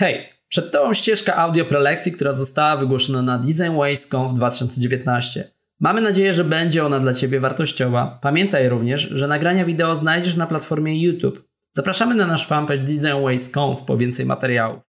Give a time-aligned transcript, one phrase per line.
[0.00, 3.72] Hej, przed Tobą ścieżka audio prelekcji, która została wygłoszona na Design
[4.28, 5.50] w 2019.
[5.80, 8.18] Mamy nadzieję, że będzie ona dla Ciebie wartościowa.
[8.22, 11.44] Pamiętaj również, że nagrania wideo znajdziesz na platformie YouTube.
[11.72, 14.87] Zapraszamy na nasz fanpage DesignWays.conf po więcej materiałów.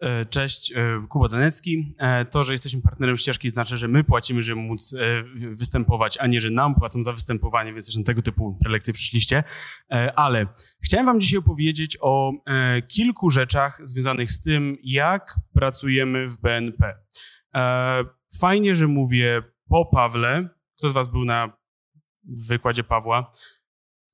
[0.00, 1.94] E, cześć, e, Kuba Danecki.
[1.98, 4.94] E, to, że jesteśmy partnerem ścieżki znaczy, że my płacimy, żeby móc
[5.34, 9.44] występować, a nie, że nam płacą za występowanie, więc też na tego typu prelekcje przyszliście.
[10.16, 10.46] Ale
[10.84, 12.32] chciałem wam dzisiaj opowiedzieć o
[12.88, 16.94] kilku rzeczach związanych z tym, jak pracujemy w BNP.
[18.40, 20.48] Fajnie, że mówię po Pawle.
[20.78, 21.52] Kto z was był na
[22.48, 23.32] wykładzie Pawła?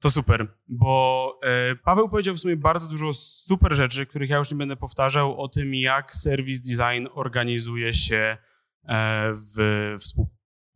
[0.04, 4.50] To super, bo e, Paweł powiedział w sumie bardzo dużo super rzeczy, których ja już
[4.50, 8.36] nie będę powtarzał, o tym, jak serwis design organizuje się
[8.84, 9.94] e, w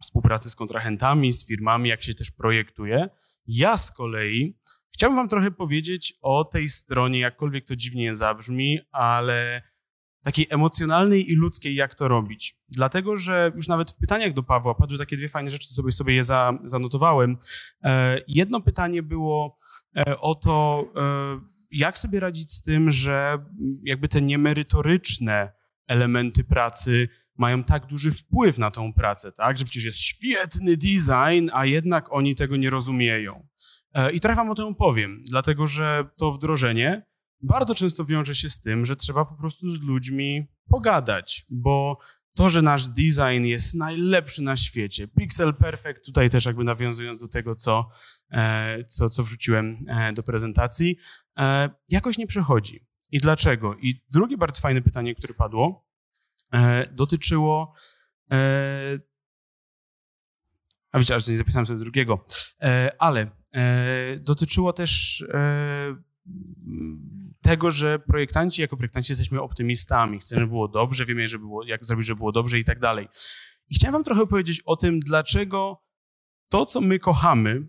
[0.00, 3.08] współpracy z kontrahentami, z firmami, jak się też projektuje.
[3.46, 4.58] Ja z kolei
[4.94, 9.62] chciałbym Wam trochę powiedzieć o tej stronie, jakkolwiek to dziwnie zabrzmi, ale
[10.28, 12.56] takiej emocjonalnej i ludzkiej, jak to robić.
[12.68, 16.14] Dlatego, że już nawet w pytaniach do Pawła padły takie dwie fajne rzeczy, sobie sobie
[16.14, 17.36] je za, zanotowałem.
[17.84, 19.58] E, jedno pytanie było
[19.96, 23.38] e, o to, e, jak sobie radzić z tym, że
[23.82, 25.52] jakby te niemerytoryczne
[25.86, 29.58] elementy pracy mają tak duży wpływ na tą pracę, tak?
[29.58, 33.46] Że przecież jest świetny design, a jednak oni tego nie rozumieją.
[34.12, 37.08] I trochę wam o tym powiem, dlatego że to wdrożenie
[37.40, 41.98] bardzo często wiąże się z tym, że trzeba po prostu z ludźmi pogadać, bo
[42.36, 47.28] to, że nasz design jest najlepszy na świecie, pixel perfect, tutaj też jakby nawiązując do
[47.28, 47.90] tego, co,
[48.30, 50.96] e, co, co wrzuciłem e, do prezentacji,
[51.38, 52.86] e, jakoś nie przechodzi.
[53.10, 53.74] I dlaczego?
[53.74, 55.88] I drugie bardzo fajne pytanie, które padło,
[56.92, 57.74] dotyczyło
[60.92, 62.26] a wiecie, że nie zapisałem sobie drugiego,
[62.98, 63.30] ale
[64.20, 65.24] dotyczyło też
[67.42, 71.84] tego, że projektanci jako projektanci jesteśmy optymistami, chcemy, żeby było dobrze, wiemy, że było, jak
[71.84, 73.08] zrobić, żeby było dobrze i tak dalej.
[73.68, 75.82] I chciałem wam trochę opowiedzieć o tym, dlaczego
[76.48, 77.66] to, co my kochamy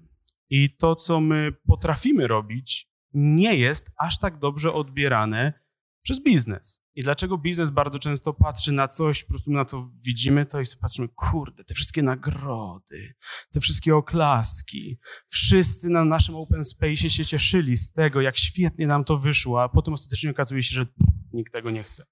[0.50, 5.54] i to, co my potrafimy robić, nie jest aż tak dobrze odbierane
[6.02, 6.84] przez biznes.
[6.96, 10.66] I dlaczego biznes bardzo często patrzy na coś, po prostu na to widzimy to i
[10.66, 13.14] sobie patrzymy, kurde, te wszystkie nagrody,
[13.52, 19.04] te wszystkie oklaski, wszyscy na naszym open space się cieszyli z tego, jak świetnie nam
[19.04, 20.86] to wyszło, a potem ostatecznie okazuje się, że
[21.34, 22.04] nikt tego nie chce.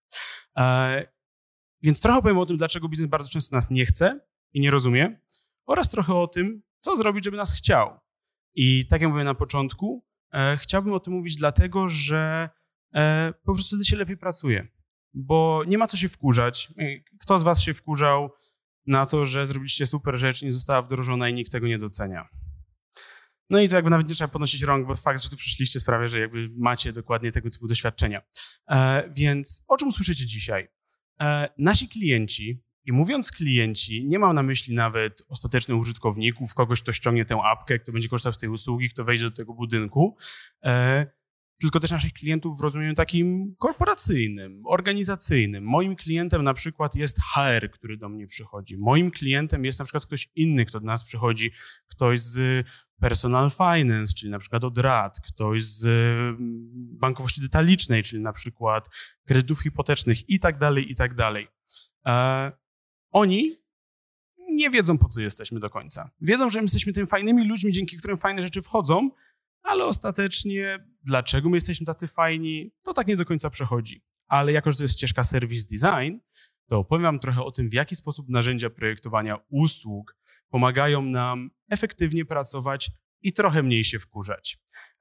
[0.58, 1.08] E,
[1.82, 4.20] więc trochę powiem o tym, dlaczego biznes bardzo często nas nie chce
[4.54, 5.20] i nie rozumie,
[5.66, 8.00] oraz trochę o tym, co zrobić, żeby nas chciał.
[8.56, 12.50] I tak jak mówię na początku, e, chciałbym o tym mówić dlatego, że
[13.44, 14.68] po prostu wtedy się lepiej pracuje.
[15.14, 16.74] Bo nie ma co się wkurzać.
[16.80, 16.84] E,
[17.20, 18.30] kto z was się wkurzał
[18.88, 22.28] na to, że zrobiliście super rzecz, nie została wdrożona i nikt tego nie docenia?
[23.50, 26.08] No i to jakby nawet nie trzeba podnosić rąk, bo fakt, że tu przyszliście sprawia,
[26.08, 28.22] że jakby macie dokładnie tego typu doświadczenia.
[28.70, 30.68] E, więc o czym usłyszycie dzisiaj?
[31.22, 36.94] E, nasi klienci, i mówiąc klienci, nie mam na myśli nawet ostatecznych użytkowników, kogoś, kto
[36.94, 40.18] ściągnie tę apkę, kto będzie korzystał z tej usługi, kto wejdzie do tego budynku.
[41.60, 45.64] Tylko też naszych klientów w rozumieniu takim korporacyjnym, organizacyjnym.
[45.64, 48.78] Moim klientem na przykład jest HR, który do mnie przychodzi.
[48.78, 51.52] Moim klientem jest na przykład ktoś inny, kto do nas przychodzi,
[51.88, 52.68] ktoś z
[53.00, 56.38] personal finance, czyli na przykład od rad, ktoś z mm,
[57.00, 58.90] bankowości detalicznej, czyli na przykład
[59.28, 61.48] kredytów hipotecznych i tak dalej, i tak dalej.
[62.06, 62.52] E,
[63.12, 63.56] oni
[64.50, 66.10] nie wiedzą, po co jesteśmy do końca.
[66.22, 69.10] Wiedzą, że my jesteśmy tymi fajnymi ludźmi, dzięki którym fajne rzeczy wchodzą,
[69.68, 74.04] ale ostatecznie dlaczego my jesteśmy tacy fajni, to tak nie do końca przechodzi.
[74.28, 76.18] Ale jako, że to jest ścieżka service design,
[76.70, 80.16] to opowiem wam trochę o tym, w jaki sposób narzędzia projektowania usług
[80.50, 82.92] pomagają nam efektywnie pracować
[83.22, 84.58] i trochę mniej się wkurzać.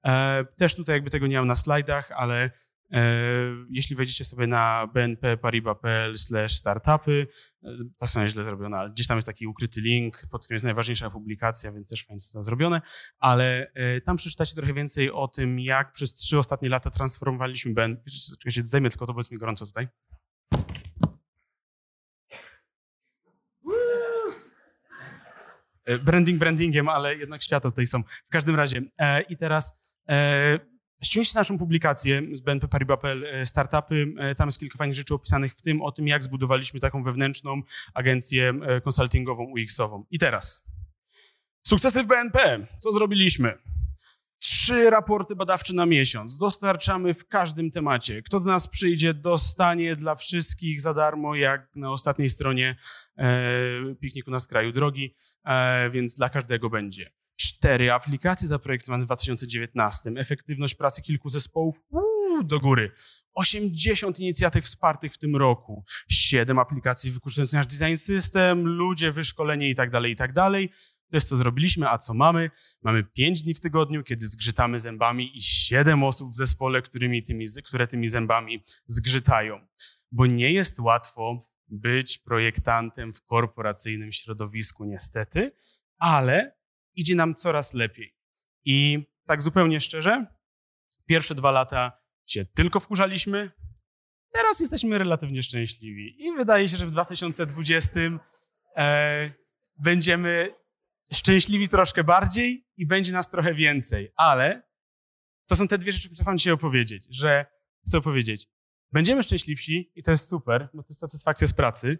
[0.06, 2.50] E, też tutaj jakby tego nie mam na slajdach, ale
[3.70, 6.14] jeśli wejdziecie sobie na bnpparibas.pl
[6.48, 7.26] startupy,
[7.62, 10.64] e, to są źle zrobione, ale gdzieś tam jest taki ukryty link, pod którym jest
[10.64, 12.80] najważniejsza publikacja, więc też fajnie to zrobione,
[13.18, 18.02] ale e, tam przeczytacie trochę więcej o tym, jak przez trzy ostatnie lata transformowaliśmy BNP.
[18.38, 19.88] Czekajcie, tylko to, bo jest mi gorąco tutaj.
[26.04, 28.02] Branding brandingiem, ale jednak światło tutaj są.
[28.02, 28.82] W każdym razie.
[29.28, 29.78] I teraz
[31.02, 34.14] Ściągnijcie naszą publikację z BNP Paribas.pl e, Startupy.
[34.18, 37.62] E, tam jest kilka fajnych rzeczy opisanych, w tym o tym, jak zbudowaliśmy taką wewnętrzną
[37.94, 40.04] agencję e, konsultingową UX-ową.
[40.10, 40.64] I teraz.
[41.66, 42.66] Sukcesy w BNP.
[42.80, 43.58] Co zrobiliśmy?
[44.38, 46.38] Trzy raporty badawcze na miesiąc.
[46.38, 48.22] Dostarczamy w każdym temacie.
[48.22, 52.76] Kto do nas przyjdzie, dostanie dla wszystkich za darmo, jak na ostatniej stronie
[53.18, 53.34] e,
[54.00, 55.14] pikniku na skraju drogi,
[55.44, 57.10] e, więc dla każdego będzie
[57.66, 60.10] cztery aplikacje zaprojektowane w 2019.
[60.16, 62.92] Efektywność pracy kilku zespołów uu, do góry.
[63.34, 69.74] 80 inicjatyw wspartych w tym roku, 7 aplikacji wykorzystujących nasz design system, ludzie, wyszkolenie i
[69.74, 70.34] tak dalej, i tak.
[70.34, 72.50] To jest co zrobiliśmy, a co mamy?
[72.82, 77.46] Mamy 5 dni w tygodniu, kiedy zgrzytamy zębami i 7 osób w zespole, którymi tymi,
[77.64, 79.66] które tymi zębami zgrzytają.
[80.12, 85.52] Bo nie jest łatwo być projektantem w korporacyjnym środowisku, niestety,
[85.98, 86.55] ale
[86.96, 88.16] idzie nam coraz lepiej.
[88.64, 90.26] I tak zupełnie szczerze,
[91.06, 91.92] pierwsze dwa lata
[92.26, 93.50] się tylko wkurzaliśmy,
[94.32, 96.16] teraz jesteśmy relatywnie szczęśliwi.
[96.18, 98.00] I wydaje się, że w 2020
[98.76, 99.30] e,
[99.78, 100.50] będziemy
[101.12, 104.12] szczęśliwi troszkę bardziej i będzie nas trochę więcej.
[104.16, 104.62] Ale
[105.46, 107.46] to są te dwie rzeczy, które chcę dzisiaj opowiedzieć, że
[107.86, 108.48] chcę powiedzieć,
[108.92, 111.98] będziemy szczęśliwsi i to jest super, bo to jest satysfakcja z pracy,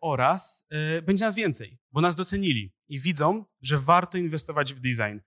[0.00, 5.18] oraz e, będzie nas więcej, bo nas docenili i widzą, że warto inwestować w design.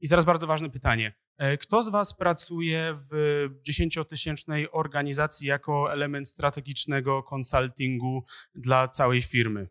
[0.00, 1.12] I teraz bardzo ważne pytanie.
[1.36, 8.24] E, kto z Was pracuje w dziesięciotysięcznej organizacji jako element strategicznego konsultingu
[8.54, 9.68] dla całej firmy?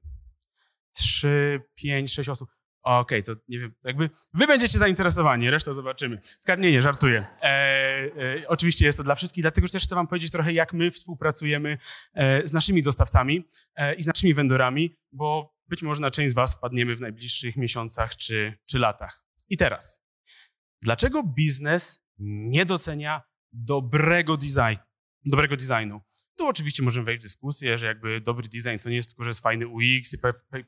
[0.92, 2.50] Trzy, pięć, sześć osób.
[2.84, 6.20] Okej, okay, to nie wiem, jakby wy będziecie zainteresowani, resztę zobaczymy.
[6.48, 7.26] Nie, nie, żartuję.
[7.42, 10.92] E, e, oczywiście jest to dla wszystkich, dlatego też chcę wam powiedzieć trochę, jak my
[10.92, 11.78] współpracujemy
[12.14, 16.34] e, z naszymi dostawcami e, i z naszymi vendorami, bo być może na część z
[16.34, 19.24] was wpadniemy w najbliższych miesiącach czy, czy latach.
[19.50, 20.06] I teraz,
[20.82, 23.22] dlaczego biznes nie docenia
[23.54, 24.80] dobrego, design,
[25.26, 26.02] dobrego designu?
[26.36, 29.30] Tu oczywiście możemy wejść w dyskusję, że jakby dobry design to nie jest tylko, że
[29.30, 30.16] jest fajny UX,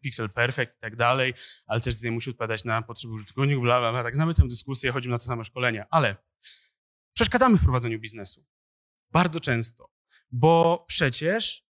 [0.01, 1.33] pixel perfect i tak dalej,
[1.65, 4.03] ale też design musi odpowiadać na potrzeby użytkowników, bla, bla, bla.
[4.03, 6.15] Tak znamy tę dyskusję, chodzimy na te same szkolenia, ale
[7.13, 8.45] przeszkadzamy w prowadzeniu biznesu.
[9.11, 9.89] Bardzo często,
[10.31, 11.65] bo przecież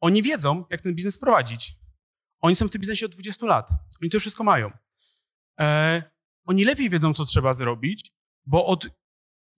[0.00, 1.74] oni wiedzą, jak ten biznes prowadzić.
[2.40, 3.68] Oni są w tym biznesie od 20 lat.
[4.02, 4.70] Oni to wszystko mają.
[5.60, 6.02] E,
[6.46, 8.12] oni lepiej wiedzą, co trzeba zrobić,
[8.46, 8.88] bo od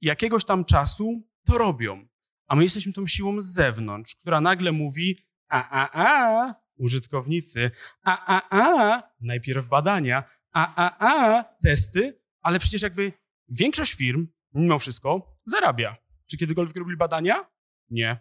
[0.01, 2.09] jakiegoś tam czasu to robią.
[2.47, 7.71] A my jesteśmy tą siłą z zewnątrz, która nagle mówi, a, a, a, użytkownicy,
[8.03, 13.13] a, a, a, najpierw badania, a, a, a, testy, ale przecież jakby
[13.49, 15.97] większość firm, mimo wszystko, zarabia.
[16.27, 17.51] Czy kiedykolwiek robili badania?
[17.91, 18.19] Nie.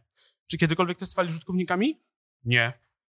[0.47, 2.03] Czy kiedykolwiek testowali użytkownikami?
[2.43, 2.73] Nie.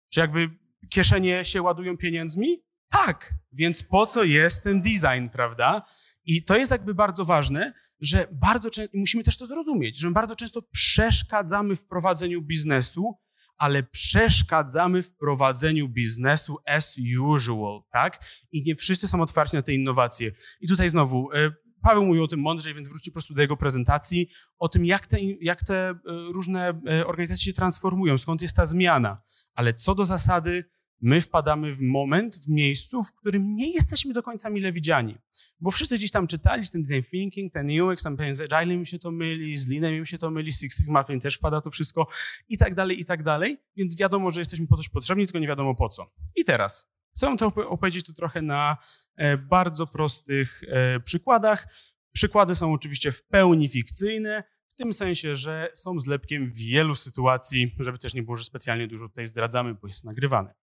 [0.10, 0.50] Czy jakby
[0.90, 2.64] kieszenie się ładują pieniędzmi?
[2.90, 3.34] Tak.
[3.52, 5.86] Więc po co jest ten design, prawda?
[6.26, 7.74] I to jest jakby bardzo ważne,
[8.04, 13.14] że bardzo często, musimy też to zrozumieć, że bardzo często przeszkadzamy w prowadzeniu biznesu,
[13.58, 18.26] ale przeszkadzamy w prowadzeniu biznesu as usual, tak?
[18.52, 20.32] I nie wszyscy są otwarci na te innowacje.
[20.62, 21.52] I tutaj znowu, e,
[21.82, 24.28] Paweł mówił o tym mądrzej, więc wróćcie po prostu do jego prezentacji,
[24.60, 28.66] o tym, jak te, jak te e, różne e, organizacje się transformują, skąd jest ta
[28.66, 29.22] zmiana.
[29.54, 30.66] Ale co do zasady,
[31.04, 35.18] my wpadamy w moment, w miejscu, w którym nie jesteśmy do końca mile widziani.
[35.60, 39.00] Bo wszyscy gdzieś tam czytali ten design thinking, ten UX, tam z Agile mi się
[39.00, 42.08] to myli, z Leanem mi się to myli, Six Sigma też wpada to wszystko
[42.50, 43.58] i tak dalej, i tak dalej.
[43.76, 46.12] Więc wiadomo, że jesteśmy po coś potrzebni, tylko nie wiadomo po co.
[46.36, 48.78] I teraz chcę to opowiedzieć to trochę na
[49.16, 51.68] e, bardzo prostych e, przykładach.
[52.12, 57.98] Przykłady są oczywiście w pełni fikcyjne, w tym sensie, że są zlepkiem wielu sytuacji, żeby
[57.98, 60.56] też nie było, że specjalnie dużo tutaj zdradzamy, bo jest nagrywane.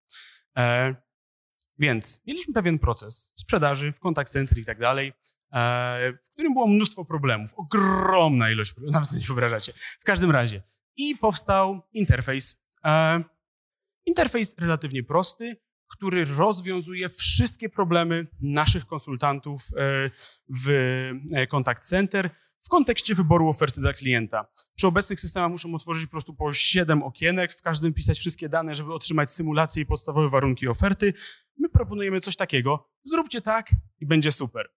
[0.57, 0.95] E,
[1.79, 5.13] więc mieliśmy pewien proces sprzedaży w kontakt center i tak dalej,
[5.53, 9.73] e, w którym było mnóstwo problemów, ogromna ilość problemów, nawet sobie nie wyobrażacie.
[10.01, 10.63] W każdym razie.
[10.97, 12.63] I powstał interfejs.
[12.85, 13.25] E,
[14.07, 15.57] interfejs relatywnie prosty,
[15.91, 20.11] który rozwiązuje wszystkie problemy naszych konsultantów e,
[20.49, 20.71] w
[21.33, 24.47] e, Contact Center w kontekście wyboru oferty dla klienta.
[24.75, 28.75] Przy obecnych systemach muszą otworzyć po prostu po 7 okienek, w każdym pisać wszystkie dane,
[28.75, 31.13] żeby otrzymać symulację i podstawowe warunki oferty.
[31.59, 32.91] My proponujemy coś takiego.
[33.05, 34.73] Zróbcie tak i będzie super.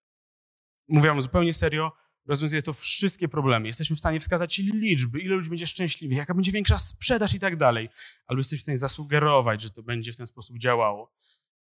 [0.88, 1.92] Mówię wam zupełnie serio,
[2.26, 3.68] rozwiązuje to wszystkie problemy.
[3.68, 7.58] Jesteśmy w stanie wskazać liczby, ile ludzi będzie szczęśliwych, jaka będzie większa sprzedaż i tak
[7.58, 7.90] dalej.
[8.28, 11.14] Albo jesteśmy w stanie zasugerować, że to będzie w ten sposób działało.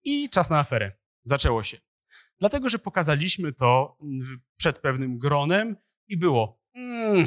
[0.05, 0.93] I czas na aferę.
[1.25, 1.79] Zaczęło się.
[2.41, 3.99] Dlatego, że pokazaliśmy to
[4.57, 5.77] przed pewnym gronem
[6.09, 7.27] i było mm,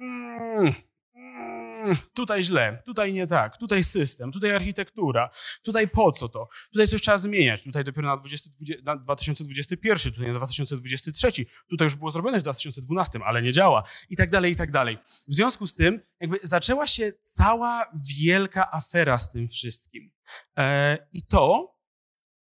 [0.00, 0.74] mm,
[1.14, 5.30] mm, tutaj źle, tutaj nie tak, tutaj system, tutaj architektura,
[5.62, 8.50] tutaj po co to, tutaj coś trzeba zmieniać, tutaj dopiero na, 20,
[8.82, 11.30] na 2021, tutaj na 2023,
[11.70, 14.98] tutaj już było zrobione w 2012, ale nie działa i tak dalej, i tak dalej.
[15.28, 20.10] W związku z tym jakby zaczęła się cała wielka afera z tym wszystkim.
[20.58, 21.76] E, I to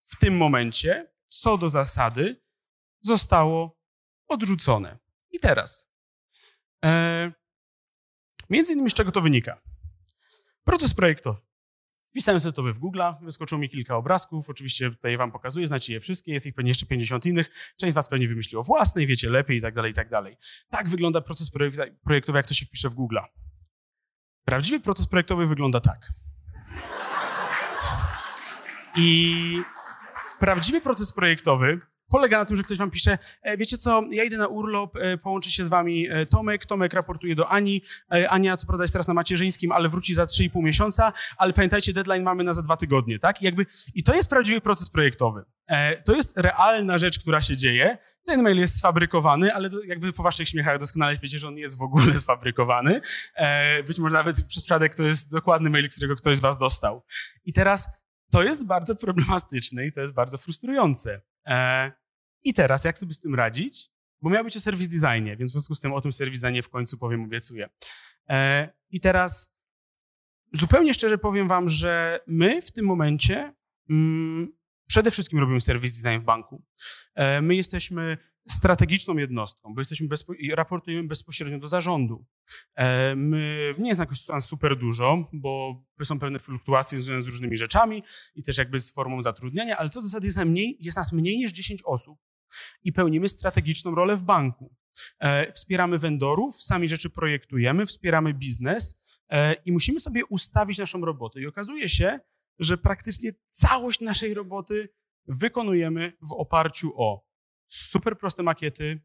[0.06, 2.41] w tym momencie, co do zasady,
[3.01, 3.80] zostało
[4.27, 5.00] odrzucone.
[5.32, 5.92] I teraz.
[6.86, 7.32] E,
[8.50, 9.62] między innymi z czego to wynika?
[10.64, 11.42] Proces projektowy.
[12.12, 16.00] Wpisałem sobie to w Google'a, wyskoczyło mi kilka obrazków, oczywiście tutaj wam pokazuję, znacie je
[16.00, 19.58] wszystkie, jest ich pewnie jeszcze 50 innych, część z was pewnie wymyśliło własnej, wiecie lepiej
[19.58, 20.38] i tak dalej, i tak dalej.
[20.70, 21.52] Tak wygląda proces
[22.04, 23.26] projektowy, jak to się wpisze w Google'a.
[24.46, 26.12] Prawdziwy proces projektowy wygląda tak.
[28.96, 29.62] I
[30.40, 34.38] prawdziwy proces projektowy polega na tym, że ktoś wam pisze, e, wiecie co, ja idę
[34.38, 37.82] na urlop, e, połączy się z wami e, Tomek, Tomek raportuje do Ani,
[38.30, 42.24] Ania co prawda jest teraz na macierzyńskim, ale wróci za 3,5 miesiąca, ale pamiętajcie, deadline
[42.24, 43.41] mamy na za dwa tygodnie, tak?
[43.41, 43.65] I, jakby,
[43.96, 45.44] I to jest prawdziwy proces projektowy.
[46.06, 47.98] To jest realna rzecz, która się dzieje.
[48.25, 51.77] Ten mail jest sfabrykowany, ale jakby po waszych śmiechach doskonale wiecie, że on nie jest
[51.77, 53.01] w ogóle sfabrykowany.
[53.88, 57.03] Być może nawet przez przypadek to jest dokładny mail, którego ktoś z was dostał.
[57.46, 57.89] I teraz
[58.32, 61.22] to jest bardzo problematyczne i to jest bardzo frustrujące.
[62.43, 63.89] I teraz, jak sobie z tym radzić?
[64.21, 66.69] Bo miał być o serwis designie, więc w związku z tym o tym serwis w
[66.69, 67.69] końcu powiem, obiecuję.
[68.29, 69.55] E, I teraz
[70.53, 73.53] zupełnie szczerze powiem wam, że my w tym momencie
[73.89, 74.53] mm,
[74.88, 76.63] przede wszystkim robimy serwis design w banku.
[77.15, 78.17] E, my jesteśmy
[78.50, 82.25] strategiczną jednostką, bo jesteśmy bezpo raportujemy bezpośrednio do zarządu.
[82.75, 88.03] E, my nie jest jakoś super dużo, bo są pewne fluktuacje związane z różnymi rzeczami
[88.36, 91.38] i też jakby z formą zatrudniania, ale co do zasady jest, mniej, jest nas mniej
[91.38, 92.19] niż 10 osób
[92.84, 94.75] i pełnimy strategiczną rolę w banku.
[95.20, 101.41] E, wspieramy vendorów, sami rzeczy projektujemy, wspieramy biznes e, i musimy sobie ustawić naszą robotę.
[101.41, 102.20] I okazuje się,
[102.60, 104.89] że praktycznie całość naszej roboty
[105.27, 107.25] wykonujemy w oparciu o
[107.67, 109.01] super proste makiety,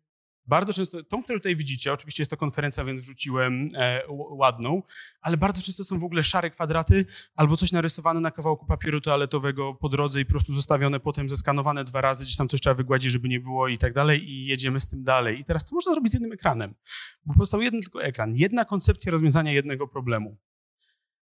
[0.46, 4.82] bardzo często, tą, którą tutaj widzicie, oczywiście jest to konferencja, więc wrzuciłem e, ładną,
[5.20, 9.74] ale bardzo często są w ogóle szare kwadraty albo coś narysowane na kawałku papieru toaletowego
[9.74, 13.12] po drodze i po prostu zostawione potem, zeskanowane dwa razy, gdzieś tam coś trzeba wygładzić,
[13.12, 15.40] żeby nie było i tak dalej i jedziemy z tym dalej.
[15.40, 16.74] I teraz co można zrobić z jednym ekranem?
[17.24, 20.36] Bo powstał jeden tylko ekran, jedna koncepcja rozwiązania jednego problemu.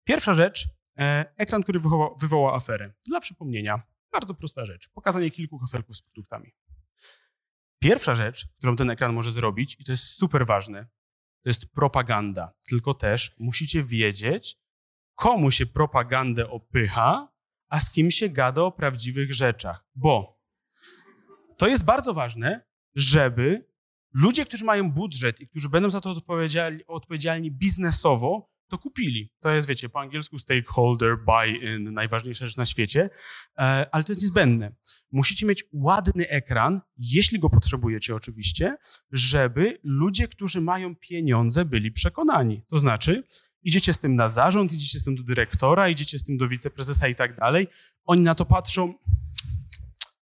[0.05, 0.69] Pierwsza rzecz,
[0.99, 2.93] e, ekran, który wywoła, wywoła aferę.
[3.07, 3.83] Dla przypomnienia,
[4.13, 4.89] bardzo prosta rzecz.
[4.89, 6.53] Pokazanie kilku kafelków z produktami.
[7.87, 10.87] Pierwsza rzecz, którą ten ekran może zrobić, i to jest super ważne,
[11.43, 12.53] to jest propaganda.
[12.69, 14.57] Tylko też musicie wiedzieć,
[15.15, 17.29] komu się propagandę opycha,
[17.69, 19.85] a z kim się gada o prawdziwych rzeczach.
[19.95, 20.41] Bo
[21.57, 23.71] to jest bardzo ważne, żeby
[24.15, 29.33] ludzie, którzy mają budżet i którzy będą za to odpowiedzialni, odpowiedzialni biznesowo, to kupili.
[29.41, 33.11] To jest, wiecie, po angielsku stakeholder buy-in, najważniejsza rzecz na świecie,
[33.59, 34.73] e, ale to jest niezbędne.
[35.13, 38.77] Musicie mieć ładny ekran, jeśli go potrzebujecie oczywiście,
[39.13, 42.63] żeby ludzie, którzy mają pieniądze, byli przekonani.
[42.69, 43.25] To znaczy,
[43.63, 47.09] idziecie z tym na zarząd, idziecie z tym do dyrektora, idziecie z tym do wiceprezesa
[47.09, 47.67] i tak dalej.
[48.05, 48.95] Oni na to patrzą,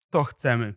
[0.10, 0.74] to chcemy.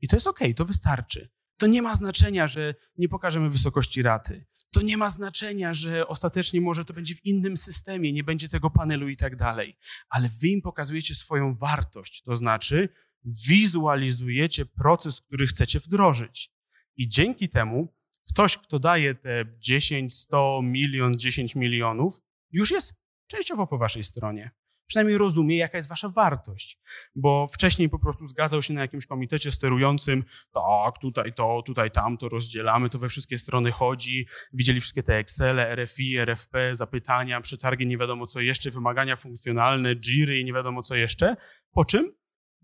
[0.00, 1.30] I to jest ok, to wystarczy.
[1.56, 6.60] To nie ma znaczenia, że nie pokażemy wysokości raty to nie ma znaczenia, że ostatecznie
[6.60, 9.76] może to będzie w innym systemie, nie będzie tego panelu i tak dalej.
[10.08, 12.88] Ale wy im pokazujecie swoją wartość, to znaczy
[13.24, 16.50] wizualizujecie proces, który chcecie wdrożyć.
[16.96, 17.94] I dzięki temu
[18.28, 22.94] ktoś, kto daje te 10, 100, milion, 10 milionów, już jest
[23.26, 24.50] częściowo po waszej stronie
[24.92, 26.78] przynajmniej rozumie, jaka jest wasza wartość.
[27.14, 32.28] Bo wcześniej po prostu zgadzał się na jakimś komitecie sterującym, tak, tutaj to, tutaj tamto,
[32.28, 37.98] rozdzielamy, to we wszystkie strony chodzi, widzieli wszystkie te Excele, RFI, RFP, zapytania, przetargi, nie
[37.98, 41.36] wiadomo co jeszcze, wymagania funkcjonalne, jiry i nie wiadomo co jeszcze.
[41.70, 42.12] Po czym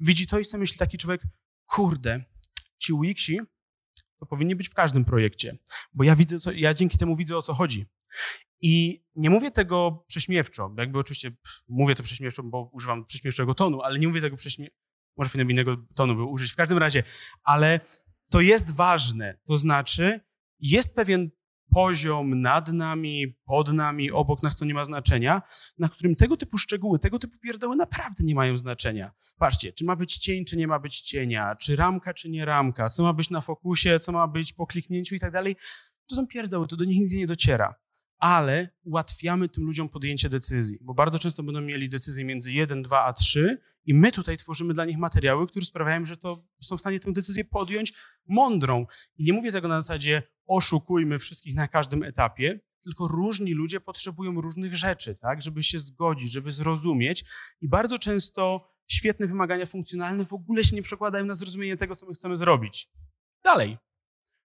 [0.00, 1.22] widzi to i sobie myśli taki człowiek,
[1.66, 2.24] kurde,
[2.78, 3.40] ci Wixi
[4.18, 5.56] to powinni być w każdym projekcie,
[5.94, 7.86] bo ja widzę, co, ja dzięki temu widzę o co chodzi.
[8.60, 11.30] I nie mówię tego prześmiewczo, jakby oczywiście
[11.68, 14.76] mówię to prześmiewczo, bo używam prześmiewczego tonu, ale nie mówię tego prześmiewczo,
[15.16, 17.02] może powinienem innego tonu by użyć, w każdym razie,
[17.42, 17.80] ale
[18.30, 20.20] to jest ważne, to znaczy
[20.60, 21.30] jest pewien
[21.74, 25.42] poziom nad nami, pod nami, obok nas to nie ma znaczenia,
[25.78, 29.12] na którym tego typu szczegóły, tego typu pierdoły naprawdę nie mają znaczenia.
[29.38, 32.88] Patrzcie, czy ma być cień, czy nie ma być cienia, czy ramka, czy nie ramka,
[32.88, 35.56] co ma być na fokusie, co ma być po kliknięciu i tak dalej.
[36.06, 37.74] To są pierdoły, to do nich nigdy nie dociera
[38.18, 43.04] ale ułatwiamy tym ludziom podjęcie decyzji, bo bardzo często będą mieli decyzje między 1, 2
[43.04, 46.80] a 3 i my tutaj tworzymy dla nich materiały, które sprawiają, że to są w
[46.80, 47.92] stanie tę decyzję podjąć
[48.26, 48.86] mądrą.
[49.16, 54.40] I nie mówię tego na zasadzie oszukujmy wszystkich na każdym etapie, tylko różni ludzie potrzebują
[54.40, 57.24] różnych rzeczy, tak, żeby się zgodzić, żeby zrozumieć
[57.60, 62.06] i bardzo często świetne wymagania funkcjonalne w ogóle się nie przekładają na zrozumienie tego, co
[62.06, 62.88] my chcemy zrobić.
[63.44, 63.78] Dalej.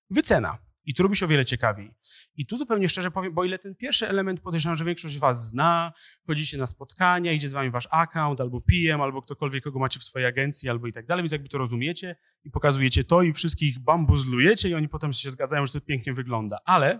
[0.09, 0.72] Wycena.
[0.85, 1.93] I tu robi się o wiele ciekawiej.
[2.35, 5.47] I tu zupełnie szczerze powiem, bo ile ten pierwszy element podejrzewam, że większość z was
[5.47, 5.93] zna,
[6.27, 10.03] chodzicie na spotkania, idzie z wami wasz account, albo PM, albo ktokolwiek, kogo macie w
[10.03, 13.79] swojej agencji, albo i tak dalej, więc jakby to rozumiecie i pokazujecie to i wszystkich
[13.79, 16.57] bambuzlujecie i oni potem się zgadzają, że to pięknie wygląda.
[16.65, 16.99] Ale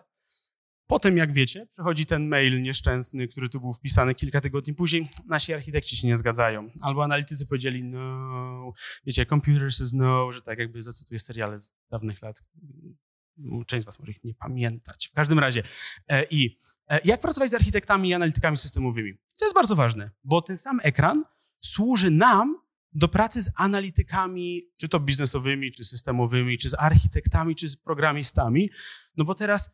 [0.87, 5.09] Potem, jak wiecie, przychodzi ten mail nieszczęsny, który tu był wpisany kilka tygodni później.
[5.27, 6.69] Nasi architekci się nie zgadzają.
[6.81, 8.73] Albo analitycy powiedzieli no,
[9.05, 12.43] wiecie, computer says no, że tak jakby zacytuję seriale z dawnych lat.
[13.67, 15.07] Część z was może ich nie pamiętać.
[15.07, 15.63] W każdym razie.
[16.07, 19.13] E, I e, jak pracować z architektami i analitykami systemowymi?
[19.37, 21.23] To jest bardzo ważne, bo ten sam ekran
[21.61, 22.63] służy nam
[22.93, 28.69] do pracy z analitykami, czy to biznesowymi, czy systemowymi, czy z architektami, czy z programistami,
[29.17, 29.69] no bo teraz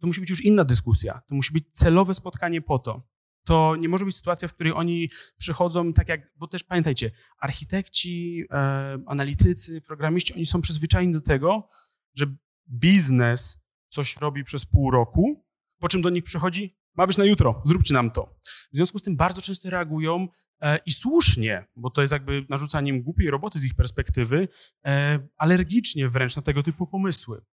[0.00, 1.22] to musi być już inna dyskusja.
[1.28, 3.08] To musi być celowe spotkanie po to.
[3.44, 8.44] To nie może być sytuacja, w której oni przychodzą tak jak, bo też pamiętajcie, architekci,
[8.50, 11.68] e, analitycy, programiści, oni są przyzwyczajeni do tego,
[12.14, 12.26] że
[12.70, 15.44] biznes coś robi przez pół roku,
[15.78, 18.38] po czym do nich przychodzi, ma być na jutro, zróbcie nam to.
[18.72, 20.28] W związku z tym bardzo często reagują
[20.60, 24.48] e, i słusznie, bo to jest jakby narzucaniem głupiej roboty z ich perspektywy,
[24.86, 27.44] e, alergicznie wręcz na tego typu pomysły.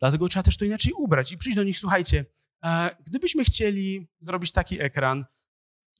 [0.00, 2.24] Dlatego trzeba też to inaczej ubrać i przyjść do nich, słuchajcie,
[2.64, 5.24] e, gdybyśmy chcieli zrobić taki ekran,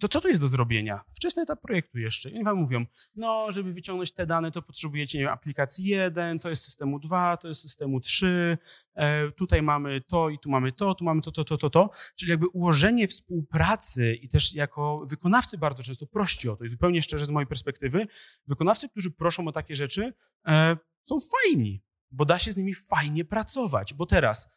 [0.04, 1.04] to co tu jest do zrobienia?
[1.08, 2.30] Wczesny etap projektu jeszcze.
[2.30, 6.38] I oni wam mówią, no, żeby wyciągnąć te dane, to potrzebujecie, nie wiem, aplikacji 1,
[6.38, 8.58] to jest systemu 2, to jest systemu 3,
[8.94, 11.90] e, tutaj mamy to i tu mamy to, tu mamy to, to, to, to, to.
[12.16, 17.02] Czyli jakby ułożenie współpracy i też jako wykonawcy bardzo często prości o to i zupełnie
[17.02, 18.06] szczerze z mojej perspektywy,
[18.46, 20.12] wykonawcy, którzy proszą o takie rzeczy,
[20.46, 23.94] e, są fajni, bo da się z nimi fajnie pracować.
[23.94, 24.48] Bo teraz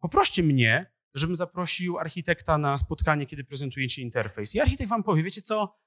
[0.00, 4.54] poproście mnie, żebym zaprosił architekta na spotkanie, kiedy prezentujecie interfejs.
[4.54, 5.78] I architekt wam powie, wiecie co,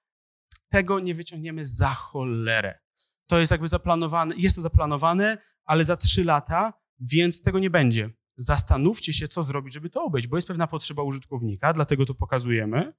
[0.70, 2.80] tego nie wyciągniemy za cholerę.
[3.28, 8.10] To jest jakby zaplanowane, jest to zaplanowane, ale za trzy lata, więc tego nie będzie.
[8.38, 12.94] Zastanówcie się, co zrobić, żeby to obejść, bo jest pewna potrzeba użytkownika, dlatego to pokazujemy.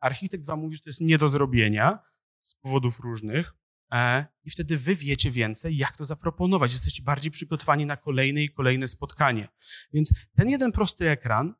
[0.00, 1.98] Architekt wam mówi, że to jest nie do zrobienia
[2.40, 3.54] z powodów różnych,
[3.92, 6.72] E, i wtedy wy wiecie więcej, jak to zaproponować.
[6.72, 9.48] Jesteście bardziej przygotowani na kolejne i kolejne spotkanie.
[9.92, 11.54] Więc ten jeden prosty ekran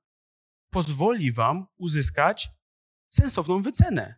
[0.76, 2.48] pozwoli wam uzyskać
[3.08, 4.14] sensowną wycenę.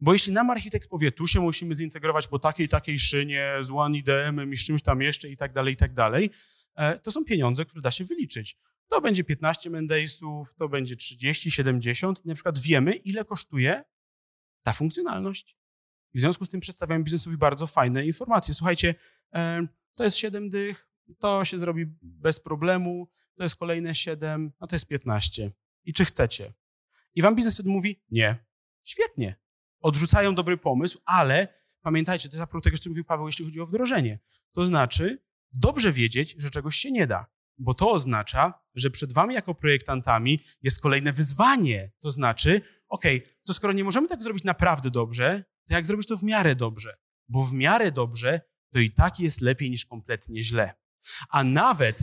[0.00, 3.98] Bo jeśli nam architekt powie, tu się musimy zintegrować po takiej, takiej szynie, z One
[3.98, 6.30] IDM i z czymś tam jeszcze i tak dalej, i tak dalej,
[6.74, 8.58] e, to są pieniądze, które da się wyliczyć.
[8.88, 13.84] To będzie 15 Mendaysów, to będzie 30, 70 i na przykład wiemy, ile kosztuje
[14.62, 15.56] ta funkcjonalność.
[16.14, 18.54] I w związku z tym przedstawiam biznesowi bardzo fajne informacje.
[18.54, 18.94] Słuchajcie,
[19.34, 24.66] e, to jest 7 dych, to się zrobi bez problemu, to jest kolejne 7, a
[24.66, 25.52] to jest 15.
[25.84, 26.52] I czy chcecie?
[27.14, 28.44] I wam biznes wtedy mówi nie.
[28.84, 29.36] Świetnie.
[29.80, 31.48] Odrzucają dobry pomysł, ale
[31.80, 34.18] pamiętajcie, to jest a tego, co mówił Paweł, jeśli chodzi o wdrożenie.
[34.52, 37.26] To znaczy dobrze wiedzieć, że czegoś się nie da,
[37.58, 41.92] bo to oznacza, że przed wami jako projektantami jest kolejne wyzwanie.
[41.98, 43.04] To znaczy, ok,
[43.46, 46.96] to skoro nie możemy tak zrobić naprawdę dobrze, to jak zrobić to w miarę dobrze?
[47.28, 48.40] Bo w miarę dobrze
[48.72, 50.74] to i tak jest lepiej niż kompletnie źle.
[51.28, 51.98] A nawet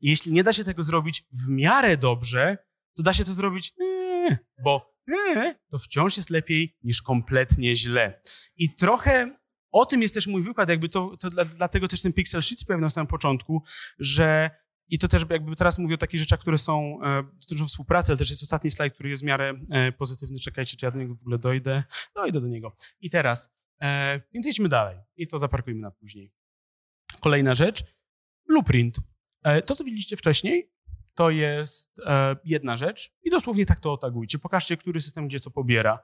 [0.00, 2.58] jeśli nie da się tego zrobić w miarę dobrze,
[2.96, 8.22] to da się to zrobić, ee, bo ee, to wciąż jest lepiej niż kompletnie źle.
[8.56, 9.38] I trochę
[9.72, 12.82] o tym jest też mój wykład, jakby to, to dlatego też ten Pixel Sheet pojawił
[12.82, 13.62] na samym początku,
[13.98, 14.50] że
[14.88, 18.18] i to też jakby teraz mówię o takich rzeczach, które są, e, dotyczą współpracy, ale
[18.18, 20.40] też jest ostatni slajd, który jest w miarę e, pozytywny.
[20.40, 21.82] Czekajcie, czy ja do niego w ogóle dojdę.
[22.14, 22.76] Dojdę do niego.
[23.00, 24.98] I teraz, e, więc jedźmy dalej.
[25.16, 26.32] I to zaparkujmy na później.
[27.20, 27.84] Kolejna rzecz,
[28.48, 28.96] blueprint.
[29.66, 30.73] To, co widzieliście wcześniej,
[31.14, 34.38] to jest e, jedna rzecz i dosłownie tak to otagujcie.
[34.38, 35.98] Pokażcie, który system gdzie co pobiera.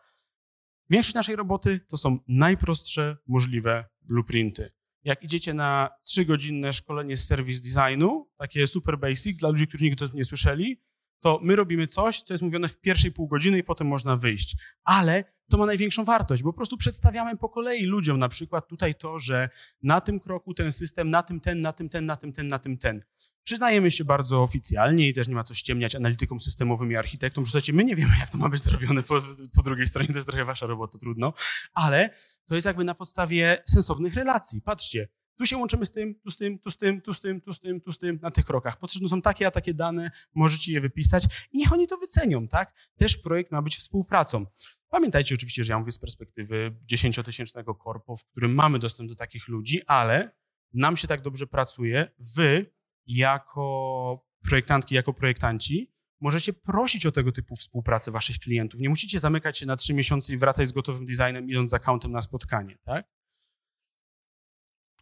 [0.90, 4.68] Większość naszej roboty to są najprostsze możliwe blueprinty
[5.04, 10.04] jak idziecie na trzygodzinne szkolenie z service designu, takie super basic dla ludzi, którzy nigdy
[10.04, 10.82] o tym nie słyszeli,
[11.20, 14.56] to my robimy coś, co jest mówione w pierwszej pół godziny i potem można wyjść.
[14.84, 18.94] Ale to ma największą wartość, bo po prostu przedstawiamy po kolei ludziom na przykład tutaj
[18.94, 19.48] to, że
[19.82, 22.58] na tym kroku ten system, na tym ten, na tym ten, na tym ten, na
[22.58, 23.02] tym ten.
[23.42, 27.50] Przyznajemy się bardzo oficjalnie i też nie ma co ściemniać analitykom systemowym i architektom, że
[27.50, 29.20] słuchajcie, my nie wiemy, jak to ma być zrobione po,
[29.54, 31.32] po drugiej stronie, to jest trochę wasza robota, trudno,
[31.72, 32.10] ale
[32.46, 34.62] to jest jakby na podstawie sensownych relacji.
[34.62, 35.08] Patrzcie,
[35.40, 37.52] tu się łączymy z tym, tu z tym, tu z tym, tu z tym, tu
[37.52, 38.78] z tym, tu z tym, na tych krokach.
[38.78, 42.74] Potrzebne są takie, a takie dane, możecie je wypisać i niech oni to wycenią, tak?
[42.96, 44.46] Też projekt ma być współpracą.
[44.90, 49.48] Pamiętajcie oczywiście, że ja mówię z perspektywy dziesięciotysięcznego korpo, w którym mamy dostęp do takich
[49.48, 50.36] ludzi, ale
[50.72, 52.10] nam się tak dobrze pracuje.
[52.18, 52.72] Wy,
[53.06, 58.80] jako projektantki, jako projektanci, możecie prosić o tego typu współpracę waszych klientów.
[58.80, 62.12] Nie musicie zamykać się na trzy miesiące i wracać z gotowym designem, idąc z accountem
[62.12, 63.19] na spotkanie, tak?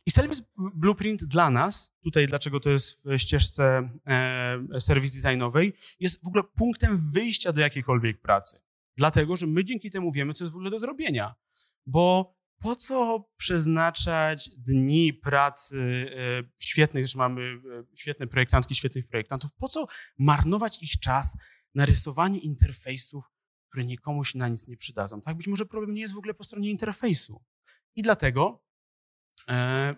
[0.09, 6.25] I Service Blueprint dla nas, tutaj dlaczego to jest w ścieżce e, serwis designowej, jest
[6.25, 8.61] w ogóle punktem wyjścia do jakiejkolwiek pracy.
[8.97, 11.35] Dlatego, że my dzięki temu wiemy, co jest w ogóle do zrobienia.
[11.87, 19.53] Bo po co przeznaczać dni pracy e, świetnych, że mamy e, świetne projektantki, świetnych projektantów,
[19.53, 19.87] po co
[20.19, 21.37] marnować ich czas
[21.75, 23.25] narysowanie interfejsów,
[23.69, 25.21] które nikomu się na nic nie przydadzą.
[25.21, 25.37] Tak?
[25.37, 27.45] Być może problem nie jest w ogóle po stronie interfejsu.
[27.97, 28.68] I dlatego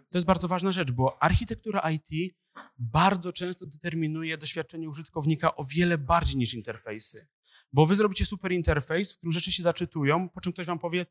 [0.09, 2.35] to jest bardzo ważna rzecz, bo architektura IT
[2.79, 7.29] bardzo często determinuje doświadczenie użytkownika o wiele bardziej niż interfejsy.
[7.73, 11.07] Bo wy zrobicie super interfejs, w którym rzeczy się zaczytują, po czym ktoś wam powie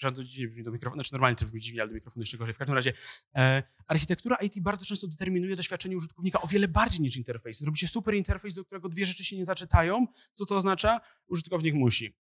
[0.00, 2.54] to dziwnie brzmi do mikrofonu, znaczy normalnie to brzmi dziwnie, ale do mikrofonu jeszcze gorzej.
[2.54, 2.92] W każdym razie
[3.34, 7.58] e, architektura IT bardzo często determinuje doświadczenie użytkownika o wiele bardziej niż interfejs.
[7.58, 10.06] Zrobicie super interfejs, do którego dwie rzeczy się nie zaczytają.
[10.34, 11.00] Co to oznacza?
[11.26, 12.16] Użytkownik musi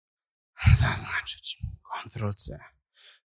[0.79, 1.59] zaznaczyć,
[2.03, 2.59] Ctrl-C,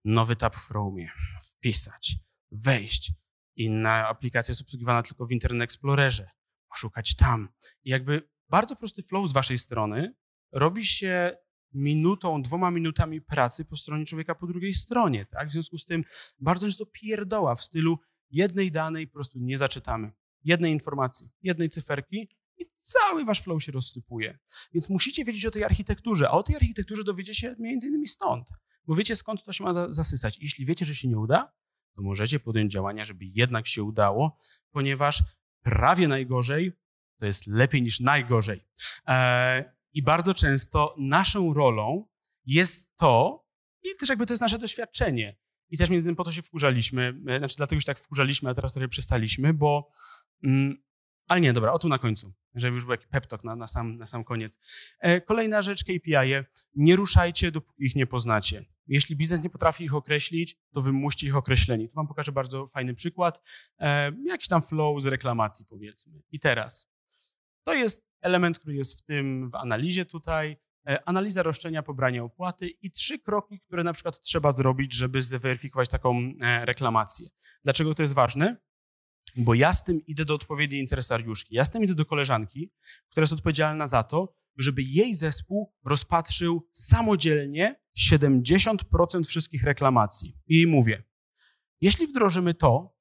[0.05, 1.05] nowy tab w Chrome,
[1.41, 2.15] wpisać,
[2.51, 3.13] wejść.
[3.55, 6.29] Inna aplikacja jest obsługiwana tylko w Internet Explorerze,
[6.69, 7.49] poszukać tam.
[7.83, 10.15] I jakby bardzo prosty flow z waszej strony
[10.51, 11.38] robi się
[11.73, 15.25] minutą, dwoma minutami pracy po stronie człowieka po drugiej stronie.
[15.25, 15.47] Tak?
[15.47, 16.03] W związku z tym
[16.39, 20.12] bardzo często pierdoła w stylu jednej danej po prostu nie zaczytamy.
[20.43, 24.39] Jednej informacji, jednej cyferki i cały wasz flow się rozsypuje.
[24.73, 28.47] Więc musicie wiedzieć o tej architekturze, a o tej architekturze dowiecie się między innymi stąd.
[28.89, 30.38] Bo wiecie skąd to się ma zasysać.
[30.41, 31.54] Jeśli wiecie, że się nie uda,
[31.95, 34.38] to możecie podjąć działania, żeby jednak się udało,
[34.71, 35.23] ponieważ
[35.62, 36.71] prawie najgorzej
[37.17, 38.65] to jest lepiej niż najgorzej.
[39.06, 42.08] Eee, I bardzo często naszą rolą
[42.45, 43.45] jest to,
[43.84, 45.38] i też jakby to jest nasze doświadczenie.
[45.69, 48.54] I też między innymi po to się wkurzaliśmy, e, znaczy dlatego już tak wkurzaliśmy, a
[48.54, 49.91] teraz trochę przestaliśmy, bo
[50.43, 50.84] mm,
[51.28, 53.67] ale nie, dobra, o tu na końcu, żeby już był jakiś pep talk na, na,
[53.67, 54.60] sam, na sam koniec.
[54.99, 56.13] E, kolejna rzecz, KPI.
[56.13, 56.45] -e.
[56.75, 58.65] Nie ruszajcie, dopóki ich nie poznacie.
[58.89, 61.88] Jeśli biznes nie potrafi ich określić, to wymuście ich określenie.
[61.88, 63.41] Tu wam pokażę bardzo fajny przykład.
[63.80, 66.21] E, jakiś tam flow z reklamacji, powiedzmy.
[66.32, 66.91] I teraz.
[67.63, 70.58] To jest element, który jest w tym, w analizie tutaj.
[70.88, 75.89] E, analiza roszczenia, pobranie opłaty i trzy kroki, które na przykład trzeba zrobić, żeby zweryfikować
[75.89, 77.30] taką e, reklamację.
[77.63, 78.58] Dlaczego to jest ważne?
[79.36, 81.56] Bo ja z tym idę do odpowiedniej interesariuszki.
[81.56, 82.71] Ja z tym idę do koleżanki,
[83.10, 90.38] która jest odpowiedzialna za to, żeby jej zespół rozpatrzył samodzielnie 70% wszystkich reklamacji.
[90.48, 91.04] I jej mówię,
[91.82, 93.00] jeśli wdrożymy to,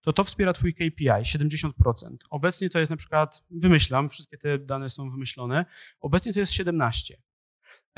[0.00, 1.70] to to wspiera twój KPI 70%.
[2.30, 5.64] Obecnie to jest na przykład, wymyślam, wszystkie te dane są wymyślone,
[6.00, 7.22] obecnie to jest 17.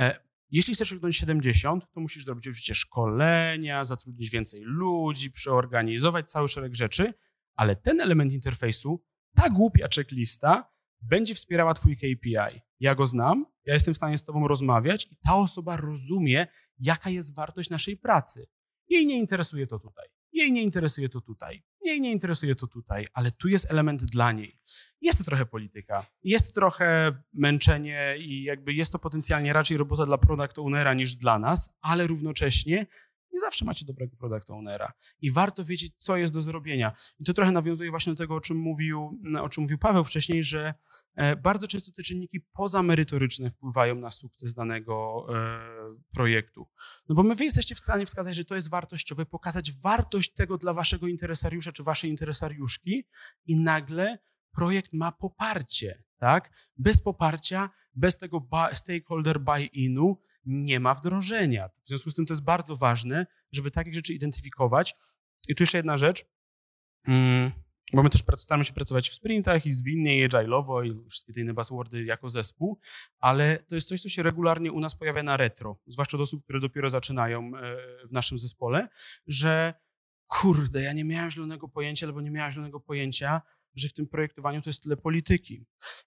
[0.01, 0.19] E,
[0.51, 6.75] jeśli chcesz osiągnąć 70, to musisz zrobić oczywiście szkolenia, zatrudnić więcej ludzi, przeorganizować cały szereg
[6.75, 7.15] rzeczy,
[7.55, 10.74] ale ten element interfejsu, ta głupia checklista,
[11.11, 12.61] będzie wspierała Twój KPI.
[12.81, 16.47] Ja go znam, ja jestem w stanie z Tobą rozmawiać i ta osoba rozumie,
[16.79, 18.47] jaka jest wartość naszej pracy.
[18.89, 20.07] Jej nie interesuje to tutaj.
[20.33, 21.63] Jej nie interesuje to tutaj.
[21.85, 24.61] Jej nie interesuje to tutaj, ale tu jest element dla niej.
[25.01, 30.19] Jest to trochę polityka, jest trochę męczenie i jakby jest to potencjalnie raczej robota dla
[30.19, 32.87] product ownera niż dla nas, ale równocześnie
[33.35, 36.93] nie zawsze macie dobrego product ownera i warto wiedzieć, co jest do zrobienia.
[37.21, 40.45] I to trochę nawiązuje właśnie do tego, o czym mówił, o czym mówił Paweł wcześniej,
[40.45, 40.75] że
[41.15, 45.61] e, bardzo często te czynniki pozamerytoryczne wpływają na sukces danego e,
[46.15, 46.69] projektu.
[47.09, 50.59] No bo my wy jesteście w stanie wskazać, że to jest wartościowe, pokazać wartość tego
[50.59, 53.05] dla waszego interesariusza czy waszej interesariuszki
[53.47, 54.19] i nagle
[54.57, 56.51] projekt ma poparcie, tak?
[56.77, 61.69] Bez poparcia, bez tego stakeholder buy-inu nie ma wdrożenia.
[61.83, 64.95] W związku z tym to jest bardzo ważne, żeby takie rzeczy identyfikować.
[65.49, 66.25] I tu jeszcze jedna rzecz,
[67.09, 67.53] mm,
[67.93, 71.41] bo my też staramy się pracować w sprintach i zwinnie, i agile'owo i wszystkie te
[71.41, 72.79] inne buzzwordy jako zespół,
[73.19, 76.45] ale to jest coś, co się regularnie u nas pojawia na retro, zwłaszcza do osób,
[76.45, 77.77] które dopiero zaczynają e,
[78.07, 78.89] w naszym zespole,
[79.27, 79.75] że
[80.27, 83.43] kurde, ja nie miałem zielonego pojęcia albo nie miałem zielonego pojęcia,
[83.75, 85.67] że w tym projektowaniu to jest tyle polityki.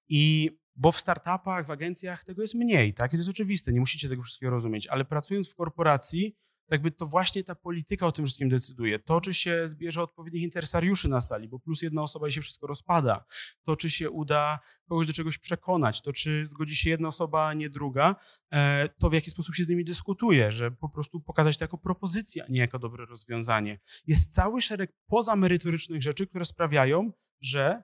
[0.10, 3.14] I bo w startupach, w agencjach tego jest mniej, tak?
[3.14, 6.36] I to jest oczywiste, nie musicie tego wszystkiego rozumieć, ale pracując w korporacji,
[6.72, 9.00] jakby to właśnie ta polityka o tym wszystkim decyduje.
[9.00, 12.68] To, czy się zbierze odpowiednich interesariuszy na sali, bo plus jedna osoba i się wszystko
[12.68, 13.26] rozpada.
[13.64, 16.02] To, czy się uda kogoś do czegoś przekonać.
[16.02, 18.16] To, czy zgodzi się jedna osoba, a nie druga.
[18.54, 21.78] E, to, w jaki sposób się z nimi dyskutuje, że po prostu pokazać to jako
[21.78, 23.80] propozycję, a nie jako dobre rozwiązanie.
[24.08, 27.84] Jest cały szereg pozamerytorycznych rzeczy, które sprawiają, że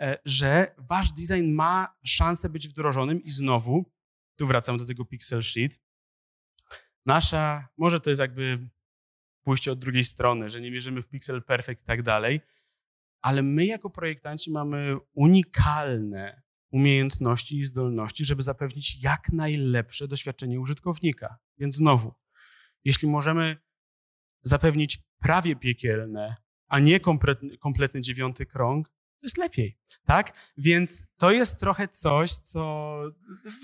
[0.00, 3.92] E, że wasz design ma szansę być wdrożonym i znowu,
[4.36, 5.80] tu wracam do tego pixel sheet,
[7.06, 8.68] nasza, może to jest jakby
[9.42, 12.40] pójście od drugiej strony, że nie mierzymy w pixel perfect i tak dalej,
[13.20, 21.38] ale my jako projektanci mamy unikalne umiejętności i zdolności, żeby zapewnić jak najlepsze doświadczenie użytkownika.
[21.58, 22.14] Więc znowu,
[22.84, 23.56] jeśli możemy
[24.42, 26.41] zapewnić prawie piekielne,
[26.72, 30.52] a nie kompletny, kompletny dziewiąty krąg, to jest lepiej, tak?
[30.56, 32.94] Więc to jest trochę coś, co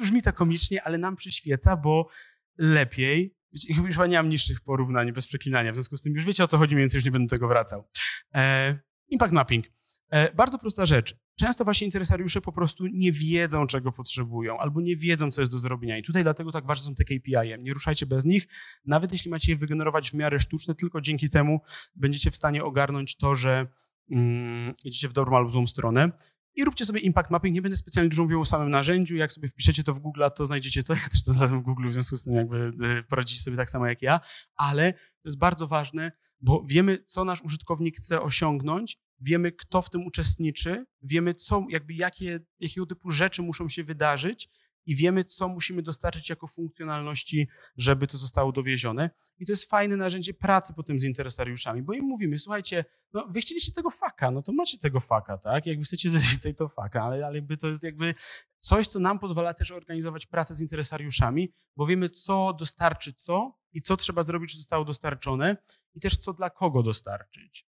[0.00, 2.08] brzmi to komicznie, ale nam przyświeca, bo
[2.58, 3.36] lepiej,
[3.92, 6.58] chyba nie mam niższych porównań bez przeklinania, w związku z tym już wiecie o co
[6.58, 7.88] chodzi, więc już nie będę tego wracał.
[8.34, 9.66] E, impact mapping.
[10.10, 11.16] E, bardzo prosta rzecz.
[11.40, 15.58] często właśnie interesariusze po prostu nie wiedzą, czego potrzebują, albo nie wiedzą, co jest do
[15.58, 15.98] zrobienia.
[15.98, 17.32] I tutaj dlatego tak ważne są te KPI.
[17.32, 17.58] -e.
[17.58, 18.48] Nie ruszajcie bez nich,
[18.84, 21.60] nawet jeśli macie je wygenerować w miarę sztuczne, tylko dzięki temu
[21.96, 23.66] będziecie w stanie ogarnąć to, że
[24.10, 24.72] mm,
[25.08, 26.12] w dobrą albo złą stronę.
[26.54, 27.54] I róbcie sobie impact mapping.
[27.54, 29.16] Nie będę specjalnie dużo mówił o samym narzędziu.
[29.16, 30.94] Jak sobie wpiszecie to w Google, to znajdziecie to.
[30.94, 33.70] Ja też to znalazłem w Google, w związku z tym jakby e, poradzicie sobie tak
[33.70, 34.20] samo jak ja.
[34.56, 39.90] Ale to jest bardzo ważne, bo wiemy, co nasz użytkownik chce osiągnąć, wiemy, kto w
[39.90, 44.48] tym uczestniczy, wiemy, co, jakby jakie, jakiego typu rzeczy muszą się wydarzyć
[44.88, 49.10] i wiemy, co musimy dostarczyć jako funkcjonalności, żeby to zostało dowiezione.
[49.38, 53.40] I to jest fajne narzędzie pracy potem z interesariuszami, bo im mówimy, słuchajcie, no wy
[53.40, 55.66] chcieliście tego faka, no to macie tego faka, tak?
[55.66, 58.14] Jakby chcecie zazwyczaj to faka, ale, ale jakby to jest jakby
[58.60, 63.82] coś, co nam pozwala też organizować pracę z interesariuszami, bo wiemy, co dostarczy co i
[63.82, 65.56] co trzeba zrobić, żeby zostało dostarczone
[65.94, 67.66] i też co dla kogo dostarczyć.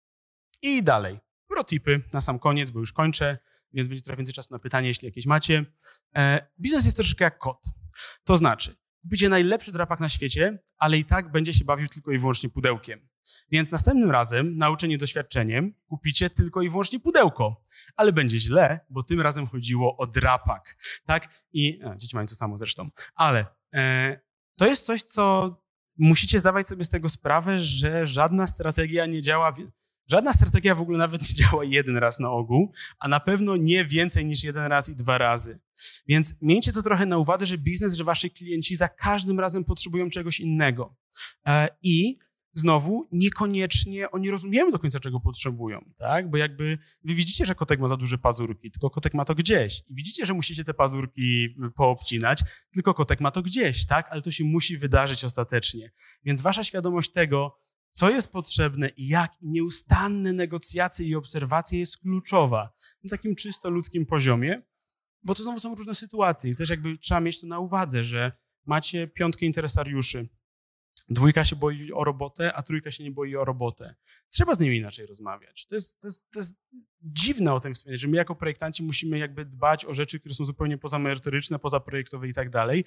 [0.63, 1.32] I dalej.
[1.55, 3.39] Protipy na sam koniec, bo już kończę
[3.73, 5.65] więc będzie trochę więcej czasu na pytanie, jeśli jakieś macie.
[6.17, 7.63] E, biznes jest troszeczkę jak kot.
[8.25, 12.19] To znaczy, kupicie najlepszy drapak na świecie, ale i tak będzie się bawił tylko i
[12.19, 13.09] wyłącznie pudełkiem.
[13.51, 17.65] Więc następnym razem, nauczenie doświadczeniem, kupicie tylko i wyłącznie pudełko.
[17.97, 20.77] Ale będzie źle, bo tym razem chodziło o drapak.
[21.07, 21.29] Tak?
[21.53, 22.91] I a, dzieci mają to samo zresztą.
[23.15, 24.21] Ale e,
[24.57, 25.57] to jest coś, co
[25.99, 29.53] musicie zdawać sobie z tego sprawę, że żadna strategia nie działa.
[30.13, 33.85] Żadna strategia w ogóle nawet nie działa jeden raz na ogół, a na pewno nie
[33.85, 35.61] więcej niż jeden raz i dwa razy.
[36.09, 40.11] Więc miejcie to trochę na uwadze, że biznes, że wasi klienci za każdym razem potrzebują
[40.11, 40.97] czegoś innego.
[41.47, 42.19] E, I
[42.55, 46.31] znowu niekoniecznie oni rozumieją do końca, czego potrzebują, tak?
[46.31, 49.83] Bo jakby wy widzicie, że kotek ma za duże pazurki, tylko kotek ma to gdzieś.
[49.89, 54.09] I widzicie, że musicie te pazurki poobcinać, tylko kotek ma to gdzieś, tak?
[54.11, 55.93] Ale to się musi wydarzyć ostatecznie.
[56.25, 57.63] Więc wasza świadomość tego,
[57.93, 62.73] co jest potrzebne i jak nieustanne negocjacje i obserwacje jest kluczowa
[63.05, 64.63] na takim czysto ludzkim poziomie,
[65.23, 68.33] bo to znowu są różne sytuacje i też jakby trzeba mieć to na uwadze, że
[68.67, 70.29] macie piątkę interesariuszy,
[71.09, 73.95] Dwójka się boi o robotę, a trójka się nie boi o robotę.
[74.29, 75.67] Trzeba z nimi inaczej rozmawiać.
[75.67, 76.57] To jest, to jest, to jest
[77.05, 80.45] dziwne o tym wspomnieć, że my jako projektanci musimy jakby dbać o rzeczy, które są
[80.45, 82.85] zupełnie pozamerytoryczne, pozaprojektowe i tak dalej,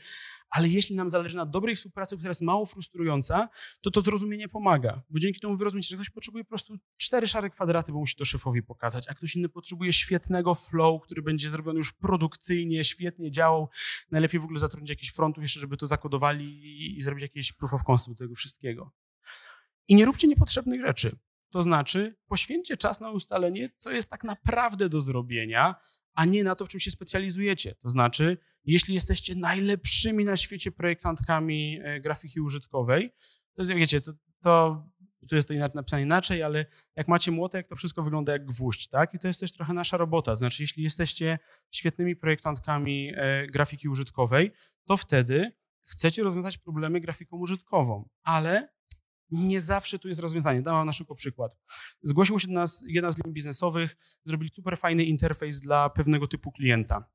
[0.50, 3.50] ale jeśli nam zależy na dobrej współpracy, która jest mało frustrująca,
[3.82, 7.50] to to zrozumienie pomaga, bo dzięki temu wyrozumiecie, że ktoś potrzebuje po prostu cztery szare
[7.50, 11.78] kwadraty, bo musi to szefowi pokazać, a ktoś inny potrzebuje świetnego flow, który będzie zrobiony
[11.78, 13.70] już produkcyjnie, świetnie działał,
[14.12, 16.46] najlepiej w ogóle zatrudnić jakichś frontów jeszcze, żeby to zakodowali
[16.98, 18.92] i, zrobić jakieś proof of concept tego wszystkiego.
[19.88, 21.18] I nie róbcie niepotrzebnych rzeczy.
[21.56, 25.76] To znaczy, poświęćcie czas na ustalenie, co jest tak naprawdę do zrobienia,
[26.14, 27.76] a nie na to, w czym się specjalizujecie.
[27.76, 33.12] To znaczy, jeśli jesteście najlepszymi na świecie projektantkami e, grafiki użytkowej,
[33.54, 34.84] to jest, wiecie, to, to
[35.30, 36.66] tu jest to napisane inaczej, ale
[36.96, 39.14] jak macie młotek, to wszystko wygląda jak gwóźdź, tak?
[39.14, 40.32] I to jest też trochę nasza robota.
[40.32, 41.40] To znaczy, jeśli jesteście
[41.72, 44.52] świetnymi projektantkami e, grafiki użytkowej,
[44.86, 45.52] to wtedy
[45.84, 48.75] chcecie rozwiązać problemy grafiką użytkową, ale
[49.32, 50.62] nie zawsze tu jest rozwiązanie.
[50.62, 51.58] Dam na szybko przykład.
[52.04, 56.52] Zgłosił się do nas jedna z linii biznesowych, zrobili super fajny interfejs dla pewnego typu
[56.52, 57.10] klienta.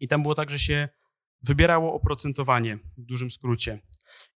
[0.00, 0.88] I tam było tak, że się
[1.42, 3.80] wybierało oprocentowanie w dużym skrócie.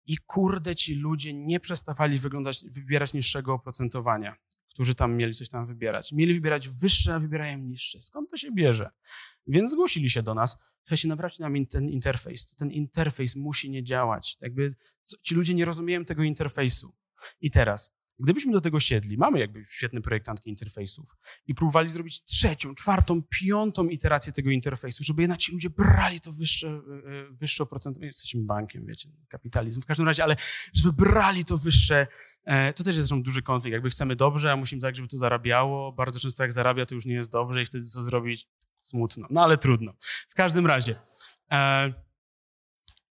[0.06, 4.36] I kurde, ci ludzie nie przestawali wyglądać, wybierać niższego oprocentowania,
[4.70, 6.12] którzy tam mieli coś tam wybierać.
[6.12, 8.00] Mieli wybierać wyższe, a wybierają niższe.
[8.00, 8.90] Skąd to się bierze?
[9.48, 10.58] Więc zgłosili się do nas.
[10.80, 12.46] Słuchajcie, naprawcie nam ten interfejs.
[12.56, 14.36] Ten interfejs musi nie działać.
[14.40, 14.74] Jakby
[15.22, 16.94] ci ludzie nie rozumieją tego interfejsu.
[17.40, 21.10] I teraz, gdybyśmy do tego siedli, mamy jakby świetne projektantki interfejsów
[21.46, 26.32] i próbowali zrobić trzecią, czwartą, piątą iterację tego interfejsu, żeby jednak ci ludzie brali to
[26.32, 30.36] wyższe, e, e, wyższe oprocentowanie, jesteśmy bankiem, wiecie, kapitalizm w każdym razie, ale
[30.74, 32.06] żeby brali to wyższe,
[32.44, 33.72] e, to też jest duży konflikt.
[33.72, 35.92] Jakby chcemy dobrze, a musimy tak, żeby to zarabiało.
[35.92, 38.48] Bardzo często jak zarabia, to już nie jest dobrze i wtedy co zrobić?
[38.88, 39.26] Smutno.
[39.30, 39.92] No ale trudno.
[40.28, 40.94] W każdym razie.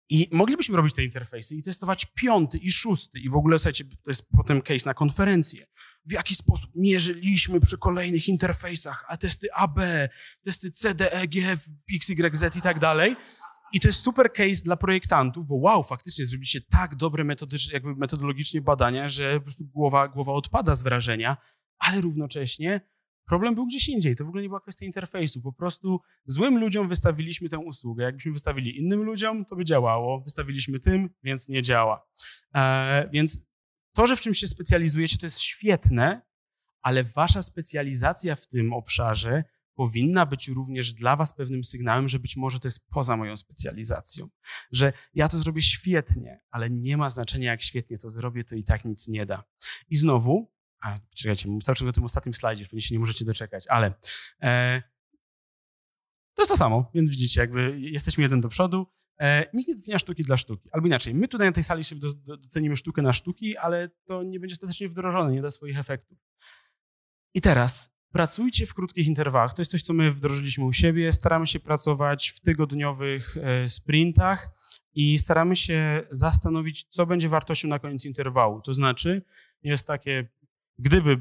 [0.09, 4.11] I moglibyśmy robić te interfejsy i testować piąty i szósty i w ogóle, słuchajcie, to
[4.11, 5.67] jest potem case na konferencję.
[6.05, 9.81] W jaki sposób mierzyliśmy przy kolejnych interfejsach, a testy AB,
[10.45, 11.35] testy CD, EG,
[11.95, 13.17] XYZ i tak dalej.
[13.73, 17.97] I to jest super case dla projektantów, bo wow, faktycznie zrobiliście tak dobre metodyczne, jakby
[17.97, 21.37] metodologicznie badania, że po prostu głowa, głowa odpada z wrażenia,
[21.79, 22.81] ale równocześnie
[23.31, 24.17] Problem był gdzieś indziej.
[24.17, 25.43] To w ogóle nie była kwestia interfejsu.
[25.43, 28.05] Po prostu złym ludziom wystawiliśmy tę usługę.
[28.05, 30.21] Jakbyśmy wystawili innym ludziom, to by działało.
[30.21, 32.07] Wystawiliśmy tym, więc nie działa.
[32.55, 33.47] E, więc
[33.95, 36.23] to, że w czymś się specjalizujecie, to jest świetne,
[36.83, 42.37] ale wasza specjalizacja w tym obszarze powinna być również dla was pewnym sygnałem, że być
[42.37, 44.29] może to jest poza moją specjalizacją.
[44.73, 48.65] Że ja to zrobię świetnie, ale nie ma znaczenia, jak świetnie to zrobię, to i
[48.65, 49.45] tak nic nie da.
[49.89, 53.67] I znowu, a czekajcie, cały czas o tym ostatnim slajdzie, pewnie się nie możecie doczekać,
[53.69, 53.95] ale
[54.43, 54.83] e,
[56.35, 58.87] To jest to samo, więc widzicie, jakby jesteśmy jeden do przodu.
[59.21, 60.69] E, nikt nie docenia sztuki dla sztuki.
[60.73, 63.89] Albo inaczej, my tutaj na tej sali sobie do, do, docenimy sztukę na sztuki, ale
[64.05, 66.19] to nie będzie ostatecznie wdrożone, nie da swoich efektów.
[67.35, 69.55] I teraz pracujcie w krótkich interwałach.
[69.55, 71.13] To jest coś, co my wdrożyliśmy u siebie.
[71.13, 74.51] Staramy się pracować w tygodniowych e, sprintach
[74.93, 78.61] i staramy się zastanowić, co będzie wartością na koniec interwału.
[78.61, 79.23] To znaczy,
[79.63, 80.29] jest takie,
[80.81, 81.21] gdyby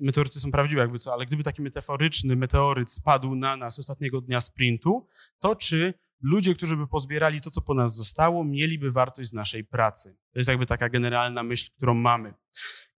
[0.00, 4.40] meteoryty są prawdziwe, jakby co, ale gdyby taki metaforyczny meteoryt spadł na nas ostatniego dnia
[4.40, 5.06] sprintu,
[5.38, 10.16] to czy ludzie, którzy by pozbierali to, co po nas zostało, mieliby wartość naszej pracy.
[10.32, 12.34] To jest jakby taka generalna myśl, którą mamy.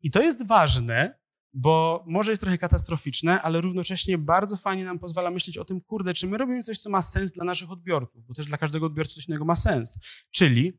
[0.00, 1.18] I to jest ważne,
[1.52, 6.14] bo może jest trochę katastroficzne, ale równocześnie bardzo fajnie nam pozwala myśleć o tym, kurde,
[6.14, 9.14] czy my robimy coś, co ma sens dla naszych odbiorców, bo też dla każdego odbiorcy
[9.14, 9.98] coś innego ma sens.
[10.30, 10.72] Czyli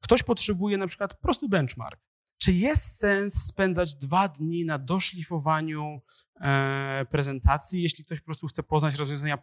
[0.00, 2.00] ktoś potrzebuje na przykład prosty benchmark.
[2.42, 6.00] Czy jest sens spędzać dwa dni na doszlifowaniu
[6.40, 9.38] e, prezentacji, jeśli ktoś po prostu chce poznać rozwiązania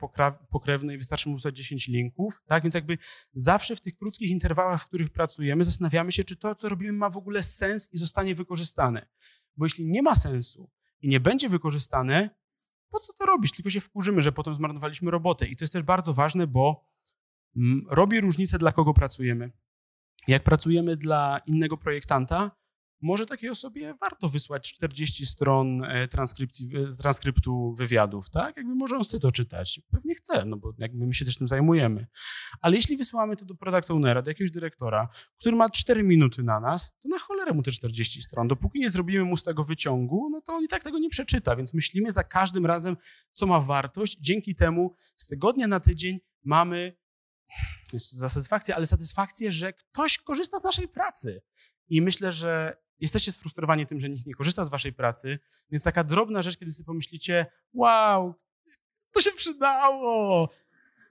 [0.50, 2.42] pokrewne i wystarczy mu wysłać 10 linków?
[2.48, 2.98] Tak, więc jakby
[3.34, 7.10] zawsze w tych krótkich interwałach, w których pracujemy, zastanawiamy się, czy to, co robimy, ma
[7.10, 9.08] w ogóle sens i zostanie wykorzystane.
[9.58, 10.70] Bo jeśli nie ma sensu
[11.02, 12.30] i nie będzie wykorzystane,
[12.90, 13.52] po co to robić?
[13.52, 15.48] Tylko się wkurzymy, że potem zmarnowaliśmy robotę.
[15.48, 16.90] I to jest też bardzo ważne, bo
[17.56, 19.52] mm, robi różnicę, dla kogo pracujemy.
[20.28, 22.59] Jak pracujemy dla innego projektanta,
[23.02, 28.58] może takiej osobie warto wysłać 40 stron e, transkrypcji, e, transkryptu wywiadów, tak?
[28.58, 29.82] Jakby może on chce to czytać.
[29.92, 32.08] Pewnie chce, no bo jakby my się też tym zajmujemy.
[32.62, 35.10] Ale jeśli wysyłamy to do product ownera, do jakiegoś dyrektora,
[35.40, 38.48] który ma 4 minuty na nas, to na cholerę mu te 40 stron.
[38.48, 41.56] Dopóki nie zrobimy mu z tego wyciągu, no to on i tak tego nie przeczyta,
[41.56, 42.98] więc myślimy za każdym razem,
[43.32, 44.18] co ma wartość.
[44.20, 46.98] Dzięki temu z tygodnia na tydzień mamy
[47.94, 51.42] za satysfakcję, ale satysfakcję, że ktoś korzysta z naszej pracy.
[51.90, 55.40] I myślę, że jesteście sfrustrowani tym, że nikt nie korzysta z waszej pracy,
[55.72, 58.36] więc taka drobna rzecz, kiedy sobie pomyślicie, wow,
[59.12, 60.50] to się przydało.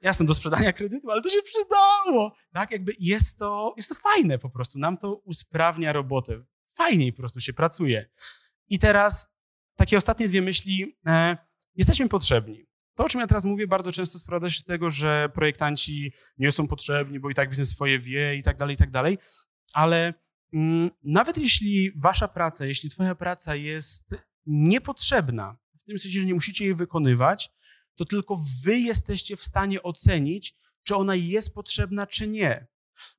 [0.02, 2.32] Jasne, do sprzedania kredytu, ale to się przydało.
[2.52, 4.78] Tak, jakby jest to, jest to fajne po prostu.
[4.78, 6.44] Nam to usprawnia robotę.
[6.74, 8.10] Fajniej po prostu się pracuje.
[8.68, 9.34] I teraz
[9.76, 10.96] takie ostatnie dwie myśli.
[11.06, 11.36] E,
[11.74, 12.66] jesteśmy potrzebni.
[12.94, 16.52] To, o czym ja teraz mówię, bardzo często sprowadza się do tego, że projektanci nie
[16.52, 19.18] są potrzebni, bo i tak biznes swoje wie i tak dalej, i tak dalej.
[19.72, 20.14] Ale
[21.02, 24.14] nawet jeśli wasza praca, jeśli twoja praca jest
[24.46, 27.50] niepotrzebna, w tym sensie, że nie musicie jej wykonywać,
[27.94, 32.66] to tylko wy jesteście w stanie ocenić, czy ona jest potrzebna, czy nie.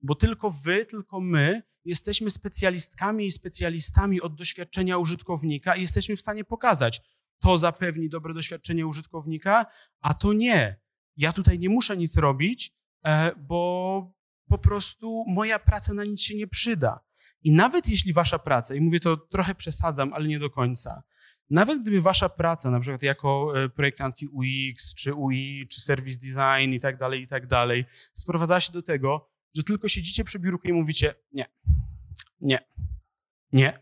[0.01, 6.21] Bo tylko wy, tylko my jesteśmy specjalistkami i specjalistami od doświadczenia użytkownika i jesteśmy w
[6.21, 7.01] stanie pokazać,
[7.39, 9.65] to zapewni dobre doświadczenie użytkownika,
[10.01, 10.79] a to nie.
[11.17, 12.71] Ja tutaj nie muszę nic robić,
[13.05, 14.13] e, bo
[14.49, 16.99] po prostu moja praca na nic się nie przyda.
[17.43, 21.03] I nawet jeśli wasza praca, i mówię to trochę przesadzam, ale nie do końca,
[21.49, 26.73] nawet gdyby wasza praca, na przykład jako e, projektantki UX, czy UI, czy service design
[26.73, 30.67] i tak dalej, i tak dalej, sprowadzała się do tego, że tylko siedzicie przy biurku
[30.67, 31.45] i mówicie nie,
[32.41, 32.59] nie,
[33.51, 33.79] nie,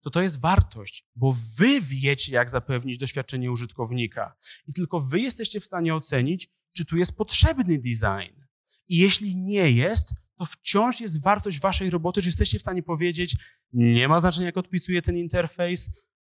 [0.00, 4.36] to to jest wartość, bo wy wiecie, jak zapewnić doświadczenie użytkownika
[4.66, 8.40] i tylko wy jesteście w stanie ocenić, czy tu jest potrzebny design.
[8.88, 10.08] I jeśli nie jest,
[10.44, 13.36] to wciąż jest wartość waszej roboty, że jesteście w stanie powiedzieć,
[13.72, 15.90] nie ma znaczenia, jak odpisuje ten interfejs,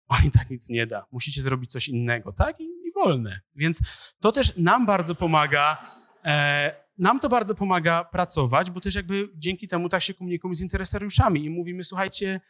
[0.06, 1.06] on i tak nic nie da.
[1.12, 2.60] Musicie zrobić coś innego, tak?
[2.60, 3.40] I, i wolne.
[3.54, 3.80] Więc
[4.20, 5.82] to też nam bardzo pomaga.
[6.24, 10.60] E, nam to bardzo pomaga pracować, bo też jakby dzięki temu tak się komunikujemy z
[10.60, 12.40] interesariuszami i mówimy, słuchajcie,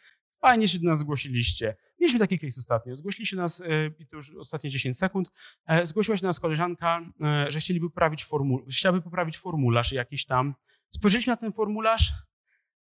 [0.41, 1.77] fajnie się do nas zgłosiliście.
[2.01, 2.97] Mieliśmy taki case ostatnio.
[2.97, 3.67] Zgłosili się do nas, e,
[3.99, 5.33] i to już ostatnie 10 sekund,
[5.67, 10.27] e, zgłosiła się do nas koleżanka, e, że chcieliby poprawić formularz, chciałaby poprawić formularz jakiś
[10.27, 10.55] tam
[10.95, 12.13] Spojrzeliśmy na ten formularz,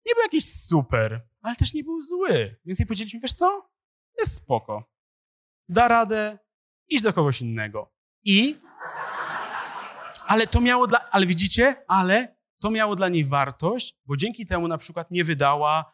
[0.06, 2.60] nie był jakiś super, ale też nie był zły.
[2.66, 3.70] Więc jej powiedzieliśmy, wiesz co?
[4.20, 4.92] Jest spoko.
[5.70, 6.40] Da radę,
[6.88, 7.94] idź do kogoś innego.
[8.24, 8.58] I...
[10.28, 11.10] Ale to miało dla...
[11.10, 11.86] Ale widzicie?
[11.88, 15.94] Ale to miało dla niej wartość, bo dzięki temu na przykład nie wydała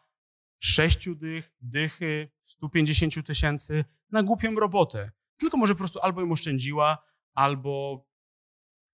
[0.58, 5.10] sześciu dych, dychy, 150 tysięcy na głupią robotę.
[5.36, 6.98] Tylko może po prostu albo ją oszczędziła,
[7.34, 8.04] albo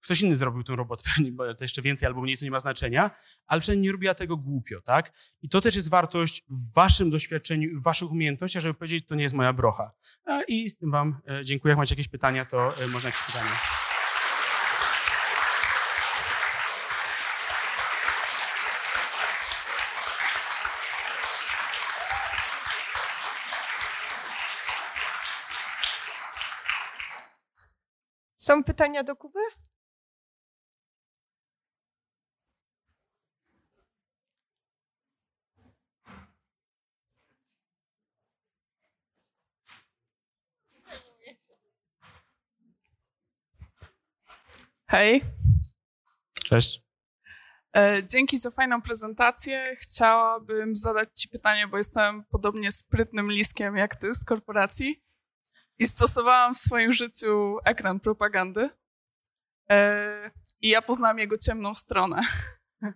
[0.04, 3.10] ktoś inny zrobił tę robotę, pewnie to jeszcze więcej albo mniej, to nie ma znaczenia,
[3.46, 5.12] ale przynajmniej nie robiła tego głupio, tak?
[5.42, 9.22] I to też jest wartość w waszym doświadczeniu w waszych umiejętnościach, żeby powiedzieć, to nie
[9.22, 9.92] jest moja brocha.
[10.48, 11.70] I z tym wam e, dziękuję.
[11.72, 13.50] Jak macie jakieś pytania, to e, można jakieś pytania.
[28.36, 29.40] Są pytania do Kuby?
[44.94, 45.24] Hej.
[46.44, 46.82] Cześć.
[47.76, 49.76] E, dzięki za fajną prezentację.
[49.78, 55.04] Chciałabym zadać Ci pytanie, bo jestem podobnie sprytnym liskiem jak Ty z korporacji
[55.78, 58.70] i stosowałam w swoim życiu ekran propagandy.
[59.70, 60.30] E,
[60.60, 62.22] I ja poznałam jego ciemną stronę.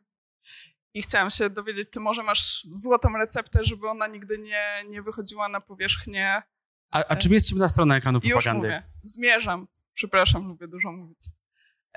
[0.94, 5.48] I chciałam się dowiedzieć, Ty może masz złotą receptę, żeby ona nigdy nie, nie wychodziła
[5.48, 6.42] na powierzchnię.
[6.90, 8.66] A, a czym jest ciemna strona ekranu Już propagandy?
[8.66, 8.82] mówię.
[9.02, 9.68] Zmierzam.
[9.94, 11.18] Przepraszam, lubię dużo mówić.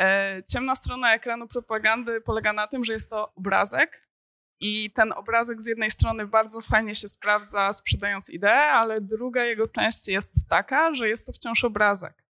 [0.02, 4.08] E, ciemna strona ekranu propagandy polega na tym, że jest to obrazek
[4.60, 9.68] i ten obrazek z jednej strony bardzo fajnie się sprawdza sprzedając ideę, ale druga jego
[9.68, 12.24] część jest taka, że jest to wciąż obrazek.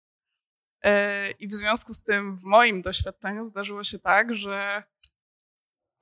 [0.85, 4.83] E, I w związku z tym w moim doświadczeniu zdarzyło się tak, że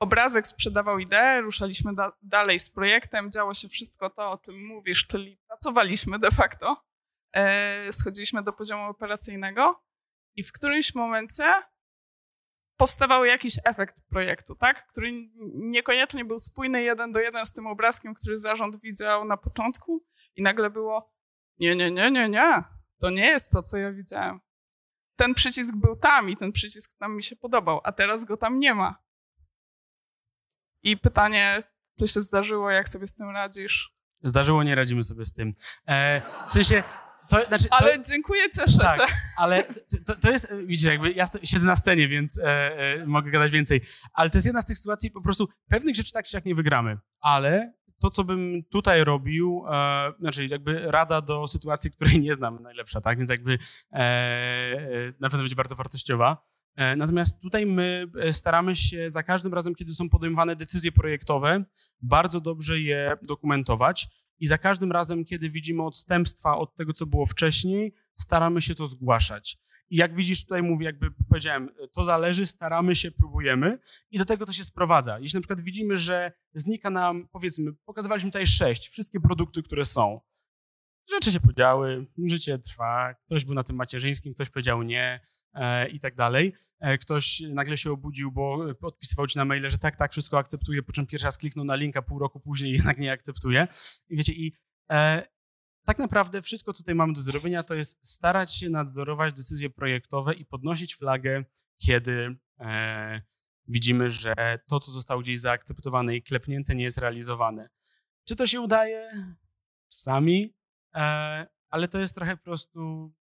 [0.00, 5.06] obrazek sprzedawał ideę, ruszaliśmy da dalej z projektem, działo się wszystko to, o tym mówisz,
[5.06, 6.84] czyli pracowaliśmy de facto,
[7.32, 9.85] e, schodziliśmy do poziomu operacyjnego
[10.36, 11.44] i w którymś momencie
[12.76, 14.86] powstawał jakiś efekt projektu, tak?
[14.86, 15.12] który
[15.54, 20.04] niekoniecznie był spójny jeden do jeden z tym obrazkiem, który zarząd widział na początku
[20.36, 21.16] i nagle było
[21.58, 22.62] nie, nie, nie, nie, nie,
[22.98, 24.40] to nie jest to, co ja widziałem.
[25.16, 28.58] Ten przycisk był tam i ten przycisk tam mi się podobał, a teraz go tam
[28.58, 29.02] nie ma.
[30.82, 31.62] I pytanie,
[31.98, 33.96] to się zdarzyło, jak sobie z tym radzisz?
[34.22, 35.52] Zdarzyło, nie radzimy sobie z tym.
[35.88, 36.82] E, w sensie,
[37.30, 39.14] to, znaczy, to, Ale dziękuję, cieszę tak, się.
[39.38, 39.64] ale
[40.06, 42.44] to, to jest, widzicie, jakby ja siedzę na scenie, więc e,
[42.78, 43.80] e, mogę gadać więcej,
[44.12, 46.54] ale to jest jedna z tych sytuacji, po prostu pewnych rzeczy tak czy jak nie
[46.54, 52.34] wygramy, ale to, co bym tutaj robił, e, znaczy jakby rada do sytuacji, której nie
[52.34, 53.58] znam najlepsza, tak, więc jakby
[53.92, 56.46] e, e, na pewno będzie bardzo wartościowa.
[56.76, 61.64] E, Natomiast tutaj my e, staramy się za każdym razem, kiedy są podejmowane decyzje projektowe,
[62.02, 64.08] bardzo dobrze je dokumentować
[64.38, 68.86] i za każdym razem, kiedy widzimy odstępstwa od tego, co było wcześniej, staramy się to
[68.86, 69.58] zgłaszać.
[69.90, 73.78] I jak widzisz, tutaj mówię, jakby powiedziałem, to zależy, staramy się, próbujemy
[74.10, 75.18] i do tego to się sprowadza.
[75.18, 80.20] Jeśli na przykład widzimy, że znika nam, powiedzmy, pokazywaliśmy tutaj sześć, wszystkie produkty, które są.
[81.10, 85.20] Rzeczy się podziały, życie trwa, ktoś był na tym macierzyńskim, ktoś powiedział nie
[85.92, 86.52] i tak dalej.
[86.80, 90.82] E, ktoś nagle się obudził, bo odpisywał ci na maile, że tak, tak, wszystko akceptuje,
[90.82, 93.68] po czym pierwszy raz kliknął na linka pół roku później jednak nie akceptuje.
[94.08, 94.52] I wiecie, i
[94.90, 95.26] e,
[95.84, 100.44] tak naprawdę wszystko tutaj mamy do zrobienia, to jest starać się nadzorować decyzje projektowe i
[100.44, 101.44] podnosić flagę,
[101.78, 103.22] kiedy e,
[103.68, 104.34] widzimy, że
[104.66, 107.68] to, co zostało gdzieś zaakceptowane i klepnięte, nie jest realizowane.
[108.24, 109.10] Czy to się udaje?
[109.92, 110.54] Czasami,
[110.94, 113.12] e, ale to jest trochę po prostu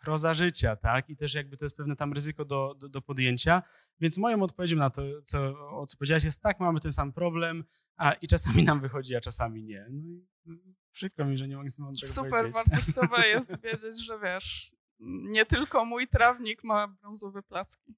[0.00, 1.10] proza życia, tak?
[1.10, 3.62] I też jakby to jest pewne tam ryzyko do, do, do podjęcia.
[4.00, 5.38] Więc moją odpowiedzią na to, co,
[5.70, 7.64] o co powiedziałaś, jest tak, mamy ten sam problem
[7.96, 9.86] a, i czasami nam wychodzi, a czasami nie.
[9.90, 12.54] No i mm, przykro mi, że nie mogę z tym tego Super powiedzieć.
[12.54, 14.76] wartościowe jest wiedzieć, że wiesz,
[15.30, 17.94] nie tylko mój trawnik ma brązowe placki.